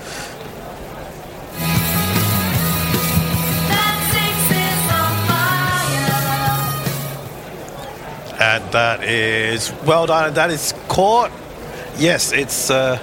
And 8.42 8.72
that 8.72 9.04
is 9.04 9.74
well 9.86 10.06
done. 10.06 10.28
And 10.28 10.36
that 10.36 10.50
is 10.50 10.74
caught. 10.88 11.32
Yes, 11.98 12.32
it's 12.32 12.70
uh, 12.70 12.98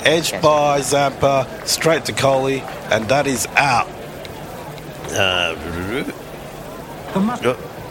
edged 0.00 0.42
by 0.42 0.80
Zampa, 0.80 1.46
straight 1.64 2.04
to 2.06 2.12
Kohli, 2.12 2.60
and 2.90 3.08
that 3.08 3.28
is 3.28 3.46
out. 3.54 3.88
Uh, 5.10 5.54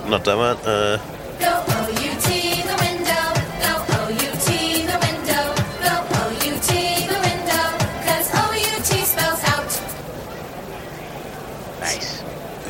not 0.09 0.25
that 0.25 0.37
one. 0.37 0.57
Uh, 0.57 1.82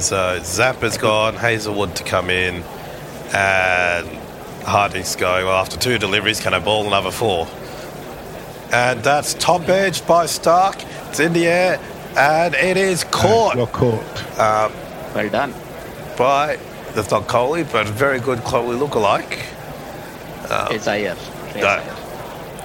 So 0.04 0.38
Zampa's 0.42 0.98
gone, 0.98 1.36
Hazlewood 1.36 1.96
to 1.96 2.04
come 2.04 2.30
in, 2.30 2.56
and 3.34 4.06
Harding's 4.66 5.16
going, 5.16 5.46
well, 5.46 5.56
after 5.58 5.78
two 5.78 5.98
deliveries, 5.98 6.42
can 6.42 6.54
I 6.54 6.60
ball 6.60 6.86
another 6.88 7.10
four? 7.10 7.48
And 8.74 9.02
that's 9.02 9.34
top 9.36 9.70
edged 9.70 10.06
by 10.06 10.26
Starc. 10.26 10.86
It's 11.10 11.22
in 11.22 11.32
the 11.32 11.48
air, 11.48 11.80
and 12.18 12.54
it 12.54 12.76
is 12.76 13.06
caught. 13.06 13.56
Well 13.56 13.68
caught. 13.68 14.38
Um, 14.38 14.74
well 15.16 15.30
done. 15.30 15.54
By, 16.18 16.58
that's 16.94 17.10
not 17.12 17.28
Kohli, 17.28 17.64
but 17.72 17.88
a 17.88 17.92
very 17.92 18.20
good 18.20 18.40
Kohli 18.40 18.78
lookalike. 18.78 19.40
Uh, 20.52 20.68
It's 20.72 20.86
Iyer. 20.86 21.16
no. 21.56 22.00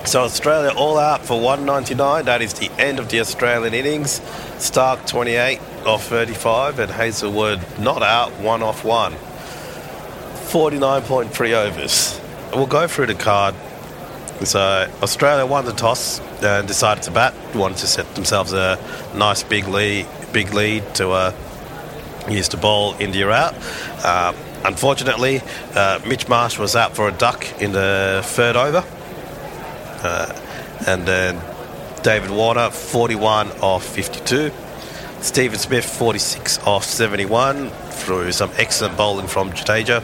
So 0.04 0.22
Australia 0.22 0.72
all 0.76 0.98
out 0.98 1.24
for 1.24 1.40
199. 1.40 2.24
That 2.24 2.42
is 2.42 2.54
the 2.54 2.70
end 2.78 2.98
of 2.98 3.10
the 3.10 3.20
Australian 3.20 3.74
innings. 3.74 4.18
Starc 4.56 5.06
28 5.06 5.60
off 5.86 6.06
35 6.06 6.78
and 6.78 6.90
Hazlewood 6.90 7.60
not 7.78 8.02
out, 8.02 8.32
one 8.40 8.62
off 8.62 8.84
one. 8.84 9.12
49.3 9.12 11.52
overs. 11.52 12.20
We'll 12.54 12.66
go 12.66 12.86
through 12.86 13.06
the 13.06 13.14
card. 13.14 13.54
So 14.44 14.90
Australia 15.02 15.44
won 15.44 15.64
the 15.64 15.72
toss 15.72 16.20
and 16.42 16.66
decided 16.66 17.02
to 17.04 17.10
bat. 17.10 17.34
Wanted 17.54 17.78
to 17.78 17.86
set 17.86 18.14
themselves 18.14 18.52
a 18.52 18.78
nice 19.14 19.42
big 19.42 19.68
lead, 19.68 20.06
big 20.32 20.54
lead 20.54 20.94
to 20.94 21.10
uh, 21.10 21.32
use 22.28 22.48
to 22.48 22.56
bowl 22.56 22.94
India 23.00 23.28
out. 23.28 23.54
Uh, 24.04 24.32
unfortunately, 24.64 25.42
uh, 25.74 26.00
Mitch 26.06 26.28
Marsh 26.28 26.58
was 26.58 26.76
out 26.76 26.94
for 26.94 27.08
a 27.08 27.12
duck 27.12 27.60
in 27.60 27.72
the 27.72 28.20
third 28.24 28.56
over. 28.56 28.84
Uh, 30.02 30.40
and 30.86 31.06
then 31.06 31.40
David 32.02 32.30
Warner, 32.30 32.70
41 32.70 33.50
off 33.60 33.84
52. 33.84 34.52
Stephen 35.20 35.58
Smith, 35.58 35.84
46 35.84 36.58
off 36.66 36.84
71 36.84 37.70
through 37.70 38.32
some 38.32 38.50
excellent 38.56 38.96
bowling 38.96 39.26
from 39.26 39.50
Jadeja. 39.50 40.02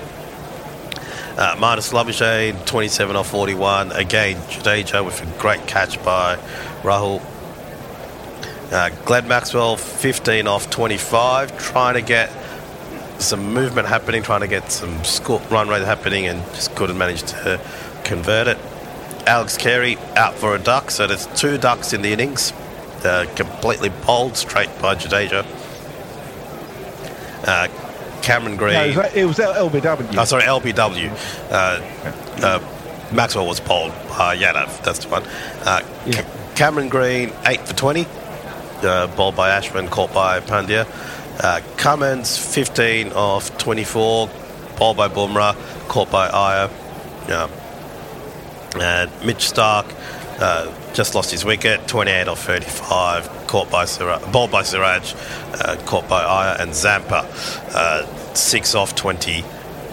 Uh, 1.36 1.56
Marnus 1.56 1.92
Labuschagne, 1.92 2.64
27 2.66 3.16
off 3.16 3.30
41. 3.30 3.92
Again, 3.92 4.36
Jadeja 4.48 5.04
with 5.04 5.22
a 5.22 5.40
great 5.40 5.66
catch 5.66 6.02
by 6.04 6.36
Rahul. 6.82 7.22
Uh, 8.72 8.90
Glenn 9.04 9.28
Maxwell, 9.28 9.76
15 9.76 10.46
off 10.46 10.68
25, 10.70 11.58
trying 11.58 11.94
to 11.94 12.02
get 12.02 12.30
some 13.20 13.54
movement 13.54 13.86
happening, 13.86 14.22
trying 14.22 14.40
to 14.40 14.48
get 14.48 14.70
some 14.72 15.04
score, 15.04 15.40
run 15.50 15.68
rate 15.68 15.84
happening, 15.84 16.26
and 16.26 16.42
just 16.54 16.74
couldn't 16.74 16.98
manage 16.98 17.22
to 17.22 17.60
convert 18.04 18.48
it. 18.48 18.58
Alex 19.26 19.56
Carey 19.56 19.96
out 20.16 20.34
for 20.34 20.54
a 20.54 20.58
duck, 20.58 20.90
so 20.90 21.06
there's 21.06 21.26
two 21.38 21.56
ducks 21.56 21.92
in 21.92 22.02
the 22.02 22.12
innings. 22.12 22.52
Uh, 23.04 23.26
completely 23.34 23.90
bowled 24.06 24.36
straight 24.36 24.70
by 24.80 24.94
Jadeja. 24.94 25.44
Uh, 27.46 27.68
Cameron 28.22 28.56
Green. 28.56 28.72
No, 28.72 28.84
it 28.84 28.96
was, 28.96 29.14
it 29.14 29.24
was 29.26 29.38
LBW. 29.38 30.16
Oh, 30.16 30.24
sorry, 30.24 30.44
LBW. 30.44 31.10
Uh, 31.50 32.44
uh, 32.46 33.12
Maxwell 33.14 33.46
was 33.46 33.60
bowled 33.60 33.92
by 34.08 34.36
Yadav. 34.36 34.82
That's 34.82 35.00
the 35.04 35.08
one. 35.10 35.22
Uh, 35.62 35.82
Ca- 36.10 36.24
Cameron 36.54 36.88
Green, 36.88 37.32
8 37.44 37.60
for 37.60 37.74
20. 37.74 38.06
Uh, 38.82 39.06
bowled 39.16 39.36
by 39.36 39.50
Ashwin, 39.50 39.90
caught 39.90 40.12
by 40.14 40.40
Pandya. 40.40 40.86
Uh, 41.42 41.60
Cummins, 41.76 42.38
15 42.38 43.12
off 43.12 43.56
24. 43.58 44.30
Bowled 44.78 44.96
by 44.96 45.08
Bumrah, 45.08 45.54
caught 45.88 46.10
by 46.10 46.28
Iyer. 46.28 46.70
Yeah. 47.28 47.48
And 48.80 49.10
Mitch 49.24 49.52
Starc 49.52 49.84
uh, 50.40 50.72
just 50.94 51.14
lost 51.14 51.32
his 51.32 51.44
wicket, 51.44 51.86
28 51.88 52.28
off 52.28 52.44
35, 52.44 53.28
caught 53.48 53.70
by 53.70 53.84
Siraj, 53.84 54.32
bowled 54.32 54.52
by 54.52 54.62
Siraj, 54.62 55.12
uh, 55.52 55.76
caught 55.84 56.08
by 56.08 56.22
Iyer, 56.22 56.56
and 56.60 56.72
Zampa, 56.72 57.28
uh, 57.74 58.06
6 58.34 58.74
off 58.76 58.94
20, 58.94 59.44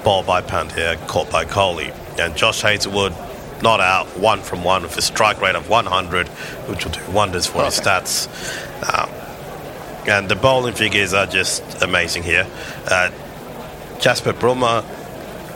bowled 0.03 0.27
by 0.27 0.41
Pandya, 0.41 0.95
caught 1.07 1.29
by 1.31 1.43
Kohli. 1.43 1.91
And 2.19 2.35
Josh 2.37 2.61
Hazlewood, 2.61 3.13
not 3.63 3.79
out, 3.79 4.07
one 4.17 4.41
from 4.41 4.63
one 4.63 4.83
with 4.83 4.95
a 4.95 5.01
strike 5.01 5.41
rate 5.41 5.55
of 5.55 5.69
100, 5.69 6.27
which 6.69 6.85
will 6.85 6.91
do 6.91 7.11
wonders 7.11 7.47
for 7.47 7.65
his 7.65 7.79
stats. 7.79 8.27
Uh, 8.83 9.07
and 10.07 10.29
the 10.29 10.35
bowling 10.35 10.75
figures 10.75 11.13
are 11.13 11.25
just 11.25 11.81
amazing 11.81 12.23
here. 12.23 12.47
Uh, 12.85 13.09
Jasprit 13.97 14.33
Bumrah, 14.33 14.83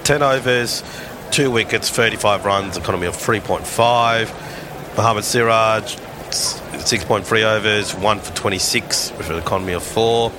10 0.04 0.24
overs, 0.24 0.84
2 1.32 1.52
wickets, 1.52 1.90
35 1.90 2.46
runs, 2.46 2.78
economy 2.78 3.08
of 3.08 3.16
3.5. 3.16 4.54
Mohammad 4.98 5.25
Siraj, 5.25 5.98
6.3 6.30 7.44
overs, 7.44 7.94
1 7.94 8.20
for 8.20 8.34
26 8.34 9.12
with 9.18 9.30
an 9.30 9.38
economy 9.38 9.74
of 9.74 9.84
4. 9.84 10.31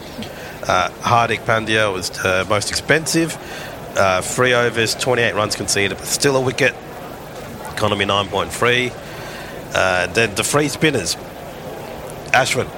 Uh, 0.66 0.88
Hardik 1.02 1.40
Pandya 1.40 1.92
was 1.92 2.08
the 2.08 2.46
most 2.48 2.70
expensive. 2.70 3.36
Uh, 3.98 4.22
3 4.22 4.54
overs, 4.54 4.94
28 4.94 5.34
runs 5.34 5.56
conceded, 5.56 5.98
but 5.98 6.06
still 6.06 6.36
a 6.36 6.40
wicket. 6.40 6.74
Economy 7.72 8.06
9.3. 8.06 8.92
Uh, 9.74 10.06
then 10.14 10.34
the 10.36 10.44
free 10.44 10.68
spinners. 10.68 11.16
Ashwin, 12.32 12.68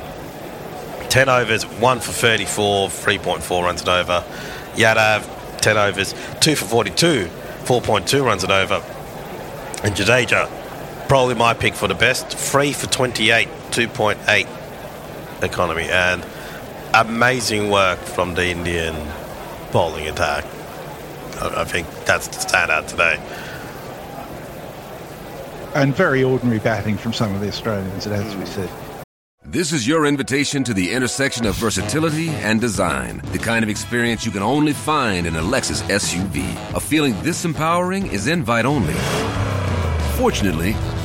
10 1.10 1.28
overs, 1.28 1.64
1 1.64 2.00
for 2.00 2.10
34, 2.10 2.88
3.4 2.88 3.62
runs 3.62 3.80
and 3.82 3.88
over. 3.88 4.24
Yadav, 4.74 5.60
10 5.60 5.76
overs, 5.76 6.12
2 6.40 6.56
for 6.56 6.64
42, 6.64 7.28
4.2 7.64 8.24
runs 8.24 8.42
and 8.42 8.50
over. 8.50 8.82
And 9.84 9.94
Jadeja, 9.94 10.57
probably 11.08 11.34
my 11.34 11.54
pick 11.54 11.74
for 11.74 11.88
the 11.88 11.94
best, 11.94 12.36
Free 12.36 12.72
for 12.72 12.86
28, 12.86 13.48
2.8 13.70 15.42
economy. 15.42 15.88
And 15.90 16.24
amazing 16.94 17.70
work 17.70 17.98
from 17.98 18.34
the 18.34 18.46
Indian 18.46 18.94
bowling 19.72 20.06
attack. 20.06 20.44
I 21.40 21.62
I 21.62 21.64
think 21.64 21.86
that's 22.04 22.28
the 22.28 22.36
standout 22.36 22.88
today. 22.88 23.18
And 25.74 25.94
very 25.94 26.24
ordinary 26.24 26.58
batting 26.58 26.96
from 26.96 27.12
some 27.12 27.34
of 27.34 27.40
the 27.40 27.48
Australians, 27.48 28.06
it 28.06 28.10
has 28.10 28.32
to 28.32 28.38
be 28.38 28.44
hmm. 28.44 28.50
said. 28.50 28.70
This 29.44 29.72
is 29.72 29.86
your 29.86 30.04
invitation 30.04 30.62
to 30.64 30.74
the 30.74 30.92
intersection 30.92 31.46
of 31.46 31.54
versatility 31.54 32.28
and 32.28 32.60
design. 32.60 33.22
The 33.32 33.38
kind 33.38 33.62
of 33.62 33.70
experience 33.70 34.26
you 34.26 34.30
can 34.30 34.42
only 34.42 34.74
find 34.74 35.26
in 35.26 35.36
a 35.36 35.40
Lexus 35.40 35.80
SUV. 35.84 36.44
A 36.74 36.80
feeling 36.80 37.14
this 37.22 37.46
empowering 37.46 38.08
is 38.08 38.26
invite 38.26 38.66
only. 38.66 38.92
Fortunately, 40.18 40.74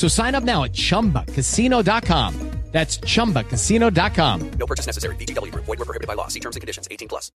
So 0.00 0.08
sign 0.08 0.34
up 0.34 0.44
now 0.44 0.64
at 0.64 0.72
chumbacasino.com. 0.72 2.34
That's 2.72 2.98
chumbacasino.com. 2.98 4.50
No 4.52 4.66
purchase 4.66 4.86
necessary. 4.86 5.14
VGW 5.16 5.50
Group. 5.52 5.64
Void 5.66 5.80
were 5.80 5.84
prohibited 5.84 6.06
by 6.06 6.14
law. 6.14 6.28
See 6.28 6.40
terms 6.40 6.56
and 6.56 6.62
conditions. 6.62 6.88
18 6.90 7.08
plus. 7.08 7.32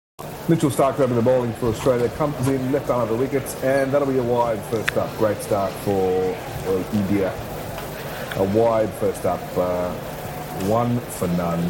Mitchell 0.48 0.70
Starc 0.70 0.96
grabbing 0.96 1.18
the 1.18 1.24
bowling 1.24 1.52
for 1.54 1.66
Australia 1.66 2.08
comes 2.12 2.48
in 2.48 2.72
left 2.72 2.90
arm 2.90 3.02
of 3.02 3.10
the 3.10 3.16
wickets, 3.16 3.62
and 3.64 3.92
that'll 3.92 4.08
be 4.08 4.20
a 4.20 4.24
wide 4.24 4.64
first 4.66 4.96
up. 4.96 5.10
Great 5.18 5.38
start 5.42 5.74
for 5.84 6.38
uh, 6.68 6.84
India. 6.94 7.34
A 8.38 8.44
wide 8.56 8.92
first 8.94 9.26
up, 9.26 9.42
uh, 9.58 9.92
one 10.70 11.00
for 11.00 11.28
none, 11.30 11.66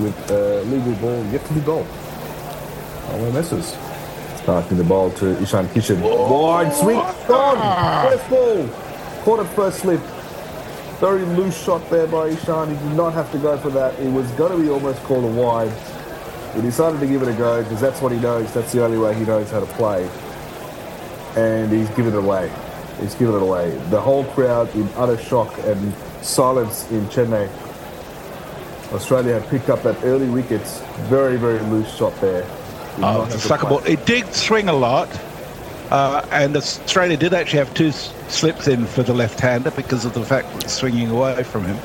with 0.00 0.18
uh, 0.32 0.62
legal 0.62 0.94
ball 0.94 1.24
yet 1.26 1.44
to 1.44 1.52
be 1.52 1.60
bowled. 1.60 1.86
Oh, 3.10 3.30
misses. 3.32 3.76
Starting 4.42 4.78
the 4.78 4.84
ball 4.84 5.10
to 5.12 5.38
Ishan 5.42 5.68
Kishan. 5.68 6.00
Wide 6.00 6.72
swing, 6.72 6.96
gone. 7.28 8.08
First 8.10 8.30
ball, 8.30 8.87
caught 9.28 9.40
it 9.40 9.48
first 9.48 9.80
slip. 9.80 10.00
Very 11.00 11.22
loose 11.22 11.62
shot 11.62 11.90
there 11.90 12.06
by 12.06 12.28
Ishan. 12.28 12.70
He 12.74 12.88
did 12.88 12.96
not 12.96 13.12
have 13.12 13.30
to 13.32 13.38
go 13.38 13.58
for 13.58 13.68
that. 13.68 13.92
It 14.00 14.10
was 14.10 14.26
going 14.32 14.52
to 14.52 14.58
be 14.58 14.70
almost 14.70 15.02
called 15.02 15.22
a 15.22 15.26
wide. 15.26 15.70
He 16.54 16.62
decided 16.62 16.98
to 17.00 17.06
give 17.06 17.20
it 17.20 17.28
a 17.28 17.34
go 17.34 17.62
because 17.62 17.78
that's 17.78 18.00
what 18.00 18.10
he 18.10 18.18
knows. 18.18 18.50
That's 18.54 18.72
the 18.72 18.82
only 18.82 18.96
way 18.96 19.12
he 19.14 19.26
knows 19.26 19.50
how 19.50 19.60
to 19.60 19.66
play. 19.66 20.08
And 21.36 21.70
he's 21.70 21.90
given 21.90 22.14
it 22.14 22.16
away. 22.16 22.50
He's 23.00 23.14
given 23.14 23.34
it 23.34 23.42
away. 23.42 23.76
The 23.90 24.00
whole 24.00 24.24
crowd 24.32 24.74
in 24.74 24.88
utter 24.96 25.18
shock 25.18 25.54
and 25.58 25.92
silence 26.22 26.90
in 26.90 27.04
Chennai. 27.08 27.50
Australia 28.94 29.40
had 29.40 29.50
picked 29.50 29.68
up 29.68 29.82
that 29.82 30.02
early 30.04 30.30
wicket. 30.30 30.62
Very, 31.10 31.36
very 31.36 31.58
loose 31.68 31.94
shot 31.94 32.18
there. 32.22 32.46
Oh, 32.96 33.00
not 33.00 33.28
the 33.28 33.38
sucker 33.38 33.66
ball. 33.66 33.84
It 33.84 34.06
did 34.06 34.34
swing 34.34 34.70
a 34.70 34.72
lot, 34.72 35.10
uh, 35.90 36.26
and 36.30 36.56
Australia 36.56 37.16
did 37.16 37.34
actually 37.34 37.58
have 37.58 37.72
two 37.74 37.92
slips 37.92 38.68
in 38.68 38.86
for 38.86 39.02
the 39.02 39.14
left-hander 39.14 39.70
because 39.70 40.04
of 40.04 40.14
the 40.14 40.24
fact 40.24 40.52
that 40.52 40.64
it's 40.64 40.74
swinging 40.74 41.10
away 41.10 41.42
from 41.42 41.64
him. 41.64 41.78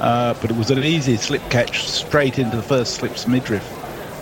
Uh, 0.00 0.34
but 0.40 0.50
it 0.50 0.56
was 0.56 0.70
an 0.70 0.84
easy 0.84 1.16
slip 1.16 1.42
catch 1.50 1.88
straight 1.88 2.38
into 2.38 2.56
the 2.56 2.62
first 2.62 2.94
slip's 2.94 3.26
midriff. 3.26 3.64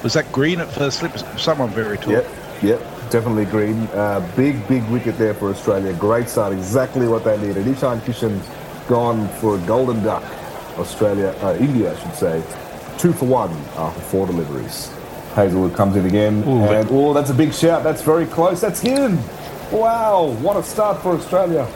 Was 0.03 0.15
that 0.15 0.31
green 0.33 0.61
at 0.61 0.71
first 0.71 1.01
slip? 1.01 1.17
Someone 1.39 1.71
very 1.71 1.99
tall. 1.99 2.13
Yep, 2.13 2.31
yep, 2.63 2.81
definitely 3.11 3.47
green. 3.47 3.83
Uh, 3.89 4.21
big, 4.37 4.67
big 4.69 4.85
wicket 4.89 5.19
there 5.19 5.35
for 5.35 5.51
Australia. 5.51 5.93
Great 5.95 6.29
start, 6.29 6.53
exactly 6.53 7.09
what 7.09 7.25
they 7.25 7.37
needed. 7.39 7.67
Ishan 7.67 8.01
Kishan 8.03 8.41
gone 8.87 9.29
for 9.41 9.57
a 9.57 9.61
golden 9.67 10.03
duck. 10.03 10.23
Australia, 10.79 11.35
uh, 11.41 11.57
India, 11.59 11.93
I 11.93 12.01
should 12.01 12.15
say, 12.15 12.43
two 12.99 13.13
for 13.13 13.27
one 13.27 13.51
after 13.77 14.01
four 14.01 14.27
deliveries. 14.27 14.91
Hazlewood 15.35 15.75
comes 15.75 15.97
in 15.97 16.07
again, 16.07 16.45
and 16.45 16.89
oh, 16.91 17.13
that's 17.13 17.31
a 17.31 17.35
big 17.35 17.53
shout. 17.53 17.83
That's 17.83 18.03
very 18.03 18.25
close. 18.27 18.61
That's 18.61 18.81
him. 18.81 19.19
Wow, 19.73 20.37
what 20.41 20.57
a 20.57 20.63
start 20.63 21.03
for 21.03 21.17
Australia. 21.17 21.67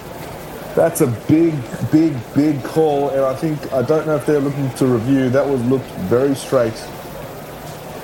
That's 0.77 1.01
a 1.01 1.09
big, 1.27 1.55
big, 1.91 2.17
big 2.35 2.63
call, 2.63 3.11
and 3.11 3.23
I 3.23 3.35
think 3.35 3.73
I 3.73 3.83
don't 3.83 4.07
know 4.07 4.15
if 4.15 4.27
they're 4.27 4.41
looking 4.41 4.71
to 4.75 4.87
review. 4.87 5.29
That 5.31 5.45
was 5.45 5.61
looked 5.65 5.91
very 6.07 6.37
straight. 6.37 6.77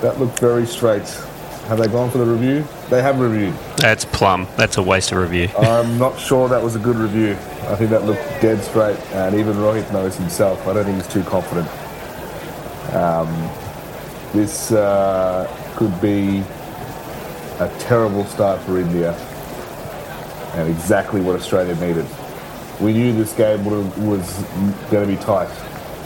That 0.01 0.19
looked 0.19 0.39
very 0.39 0.65
straight. 0.65 1.07
Have 1.69 1.77
they 1.77 1.87
gone 1.87 2.11
for 2.11 2.17
the 2.17 2.25
review? 2.25 2.67
They 2.89 3.01
have 3.01 3.19
reviewed. 3.19 3.55
That's 3.77 4.03
plum. 4.03 4.47
That's 4.57 4.75
a 4.75 4.83
waste 4.83 5.13
of 5.13 5.19
review. 5.19 5.47
I'm 5.57 5.97
not 5.97 6.19
sure 6.19 6.49
that 6.49 6.61
was 6.61 6.75
a 6.75 6.79
good 6.79 6.97
review. 6.97 7.31
I 7.69 7.75
think 7.77 7.91
that 7.91 8.03
looked 8.03 8.23
dead 8.41 8.61
straight, 8.61 8.99
and 9.13 9.35
even 9.35 9.55
Rohit 9.55 9.91
knows 9.93 10.17
himself. 10.17 10.67
I 10.67 10.73
don't 10.73 10.83
think 10.83 10.97
he's 10.97 11.07
too 11.07 11.23
confident. 11.23 11.67
Um, 12.93 13.29
this 14.33 14.71
uh, 14.71 15.47
could 15.75 15.99
be 16.01 16.43
a 17.59 17.69
terrible 17.79 18.25
start 18.25 18.59
for 18.61 18.79
India, 18.79 19.13
and 20.55 20.69
exactly 20.69 21.21
what 21.21 21.35
Australia 21.35 21.75
needed. 21.75 22.05
We 22.81 22.91
knew 22.93 23.13
this 23.13 23.33
game 23.33 23.63
would- 23.65 23.97
was 24.05 24.43
going 24.91 25.07
to 25.07 25.15
be 25.15 25.21
tight. 25.23 25.49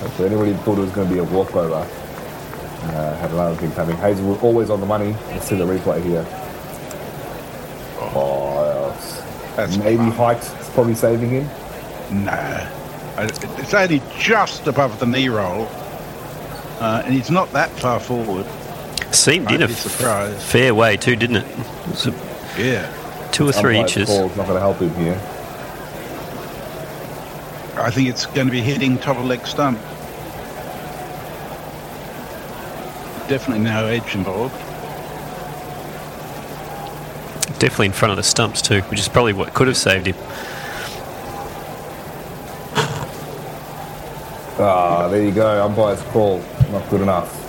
If 0.06 0.20
anybody 0.20 0.54
thought 0.54 0.78
it 0.78 0.82
was 0.82 0.92
going 0.92 1.08
to 1.08 1.14
be 1.14 1.20
a 1.20 1.24
walkover, 1.24 1.76
uh, 1.76 3.16
had 3.18 3.32
another 3.32 3.56
thing 3.56 3.72
coming. 3.72 3.98
Hazlewood 3.98 4.42
always 4.44 4.70
on 4.70 4.80
the 4.80 4.86
money. 4.86 5.16
Let's 5.32 5.48
see 5.48 5.56
the 5.58 5.66
replay 5.66 6.02
here. 6.04 6.26
Oh, 8.16 8.96
that's 9.56 9.78
maybe 9.78 10.04
height 10.04 10.38
is 10.38 10.70
probably 10.70 10.96
saving 10.96 11.30
him. 11.32 11.50
No. 12.24 12.68
It's 13.18 13.74
only 13.74 14.02
just 14.18 14.66
above 14.68 15.00
the 15.00 15.06
knee 15.06 15.28
roll, 15.28 15.66
uh, 16.80 17.02
and 17.06 17.14
he's 17.14 17.30
not 17.32 17.52
that 17.54 17.70
far 17.72 18.00
forward. 18.00 18.46
Seemed 19.14 19.48
in 19.52 19.56
I'd 19.56 19.62
a 19.64 19.68
be 19.68 19.74
surprised. 19.74 20.40
fair 20.42 20.74
way 20.76 20.96
too, 20.98 21.16
didn't 21.16 21.38
it? 21.38 21.46
It 21.90 22.06
a- 22.08 22.14
Yeah. 22.62 23.30
two 23.32 23.48
or 23.48 23.52
three 23.52 23.78
inches. 23.80 24.08
call's 24.08 24.36
not 24.36 24.46
going 24.48 24.56
to 24.56 24.60
help 24.62 24.80
him 24.80 24.94
here. 24.96 25.20
I 27.82 27.90
think 27.92 28.10
it's 28.10 28.26
going 28.26 28.48
to 28.48 28.52
be 28.52 28.62
hitting 28.62 28.98
top 28.98 29.18
of 29.18 29.26
leg 29.26 29.46
stump. 29.48 29.80
Definitely 33.30 33.64
no 33.64 33.86
edge 33.88 34.16
involved. 34.16 34.54
Definitely 37.60 37.88
in 37.88 37.92
front 37.94 38.12
of 38.12 38.18
the 38.18 38.24
stumps 38.24 38.62
too, 38.62 38.82
which 38.84 39.00
is 39.00 39.08
probably 39.08 39.34
what 39.34 39.54
could 39.54 39.68
have 39.68 39.78
saved 39.78 40.08
him. 40.08 40.16
Ah, 44.62 45.08
there 45.10 45.24
you 45.24 45.32
go. 45.32 45.66
Umpire's 45.66 46.02
call. 46.12 46.44
Not 46.72 46.90
good 46.90 47.02
enough. 47.02 47.46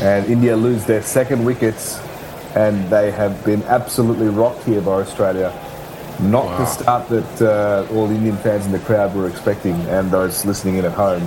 And 0.00 0.26
India 0.26 0.56
lose 0.56 0.84
their 0.84 1.02
second 1.02 1.44
wickets, 1.44 1.98
and 2.54 2.88
they 2.90 3.10
have 3.10 3.44
been 3.44 3.62
absolutely 3.64 4.28
rocked 4.28 4.62
here 4.64 4.80
by 4.80 5.00
Australia. 5.00 5.52
Not 6.20 6.56
the 6.58 6.66
start 6.66 7.08
that 7.08 7.42
uh, 7.42 7.94
all 7.94 8.10
Indian 8.10 8.36
fans 8.38 8.66
in 8.66 8.72
the 8.72 8.78
crowd 8.78 9.14
were 9.14 9.28
expecting, 9.28 9.74
and 9.88 10.10
those 10.10 10.44
listening 10.44 10.76
in 10.76 10.84
at 10.84 10.92
home. 10.92 11.22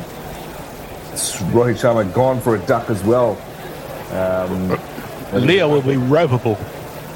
Rohit 1.51 1.75
Sharma 1.75 2.11
gone 2.13 2.39
for 2.39 2.55
a 2.55 2.59
duck 2.59 2.89
as 2.89 3.03
well. 3.03 3.37
Um, 4.11 4.69
Leo 5.45 5.67
will 5.67 5.81
be 5.81 5.95
ropeable. 5.95 6.57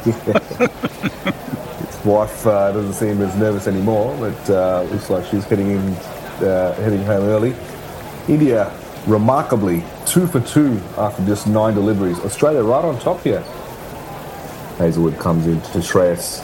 His 1.88 2.06
wife 2.06 2.45
uh, 2.45 2.71
doesn't 2.73 2.93
seem 2.93 3.21
as 3.21 3.36
nervous 3.38 3.67
anymore, 3.67 4.15
but 4.19 4.49
uh, 4.49 4.84
looks 4.91 5.10
like 5.10 5.26
she's 5.26 5.45
heading 5.45 5.71
in, 5.71 5.93
uh, 6.43 6.76
heading 6.82 7.04
home 7.04 7.23
early. 7.23 7.56
India, 8.28 8.71
remarkably, 9.07 9.83
two 10.05 10.27
for 10.27 10.39
two 10.39 10.79
after 10.97 11.25
just 11.25 11.47
nine 11.47 11.73
deliveries. 11.73 12.19
Australia 12.19 12.63
right 12.63 12.83
on 12.83 12.99
top 12.99 13.21
here. 13.21 13.41
Hazlewood 14.77 15.19
comes 15.19 15.47
in 15.47 15.61
to 15.61 15.79
Shreyas. 15.79 16.41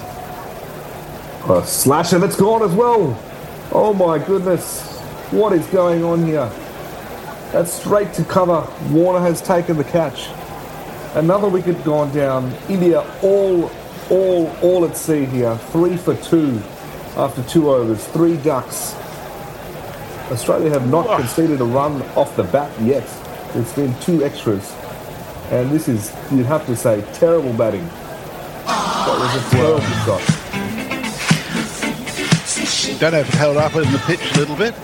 A 1.50 1.66
slasher 1.66 2.20
that's 2.20 2.36
gone 2.36 2.62
as 2.62 2.74
well. 2.74 3.18
Oh 3.72 3.94
my 3.94 4.20
goodness. 4.20 5.00
What 5.32 5.54
is 5.54 5.66
going 5.68 6.04
on 6.04 6.26
here? 6.26 6.50
That's 7.52 7.74
straight 7.74 8.14
to 8.14 8.24
cover. 8.24 8.68
Warner 8.92 9.20
has 9.20 9.42
taken 9.42 9.78
the 9.78 9.84
catch. 9.84 10.30
Another 11.16 11.48
wicket 11.48 11.84
gone 11.84 12.14
down. 12.14 12.54
India 12.68 13.00
all, 13.24 13.72
all, 14.10 14.48
all 14.62 14.86
at 14.86 14.96
sea 14.96 15.26
here. 15.26 15.58
Three 15.72 15.98
for 15.98 16.16
two 16.16 16.62
after 17.16 17.42
two 17.44 17.72
overs. 17.72 18.06
Three 18.10 18.38
ducks. 18.38 18.96
Australia 20.32 20.70
have 20.70 20.90
not 20.90 21.18
conceded 21.20 21.60
a 21.62 21.66
run 21.66 22.02
off 22.16 22.36
the 22.36 22.44
bat 22.44 22.72
yet. 22.82 23.04
It's 23.56 23.74
been 23.74 23.94
two 24.00 24.24
extras. 24.24 24.74
And 25.52 25.72
this 25.72 25.88
is, 25.88 26.14
you'd 26.32 26.46
have 26.46 26.66
to 26.68 26.76
say, 26.76 27.04
terrible 27.14 27.54
batting. 27.54 27.86
That 28.66 29.18
was 29.20 29.36
a 29.36 29.50
terrible 29.50 29.82
shot. 30.06 30.22
Don't 33.00 33.14
know 33.14 33.20
if 33.20 33.30
it 33.30 33.36
held 33.36 33.58
up 33.58 33.74
in 33.76 33.92
the 33.92 34.02
pitch 34.06 34.20
a 34.36 34.40
little 34.40 34.56
bit. 34.56 34.76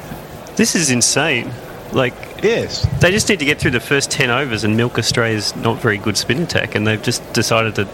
This 0.55 0.73
is 0.75 0.89
insane. 0.89 1.51
Like, 1.91 2.13
yes, 2.41 2.88
they 3.01 3.12
just 3.12 3.29
need 3.29 3.39
to 3.39 3.45
get 3.45 3.60
through 3.60 3.71
the 3.71 3.79
first 3.79 4.10
ten 4.10 4.29
overs 4.31 4.63
and 4.63 4.75
milk 4.75 4.97
Australia's 4.97 5.55
not 5.58 5.79
very 5.81 5.97
good 5.97 6.17
spin 6.17 6.41
attack, 6.41 6.75
and 6.75 6.88
they've 6.88 7.01
just 7.01 7.21
decided 7.34 7.75
to 7.75 7.86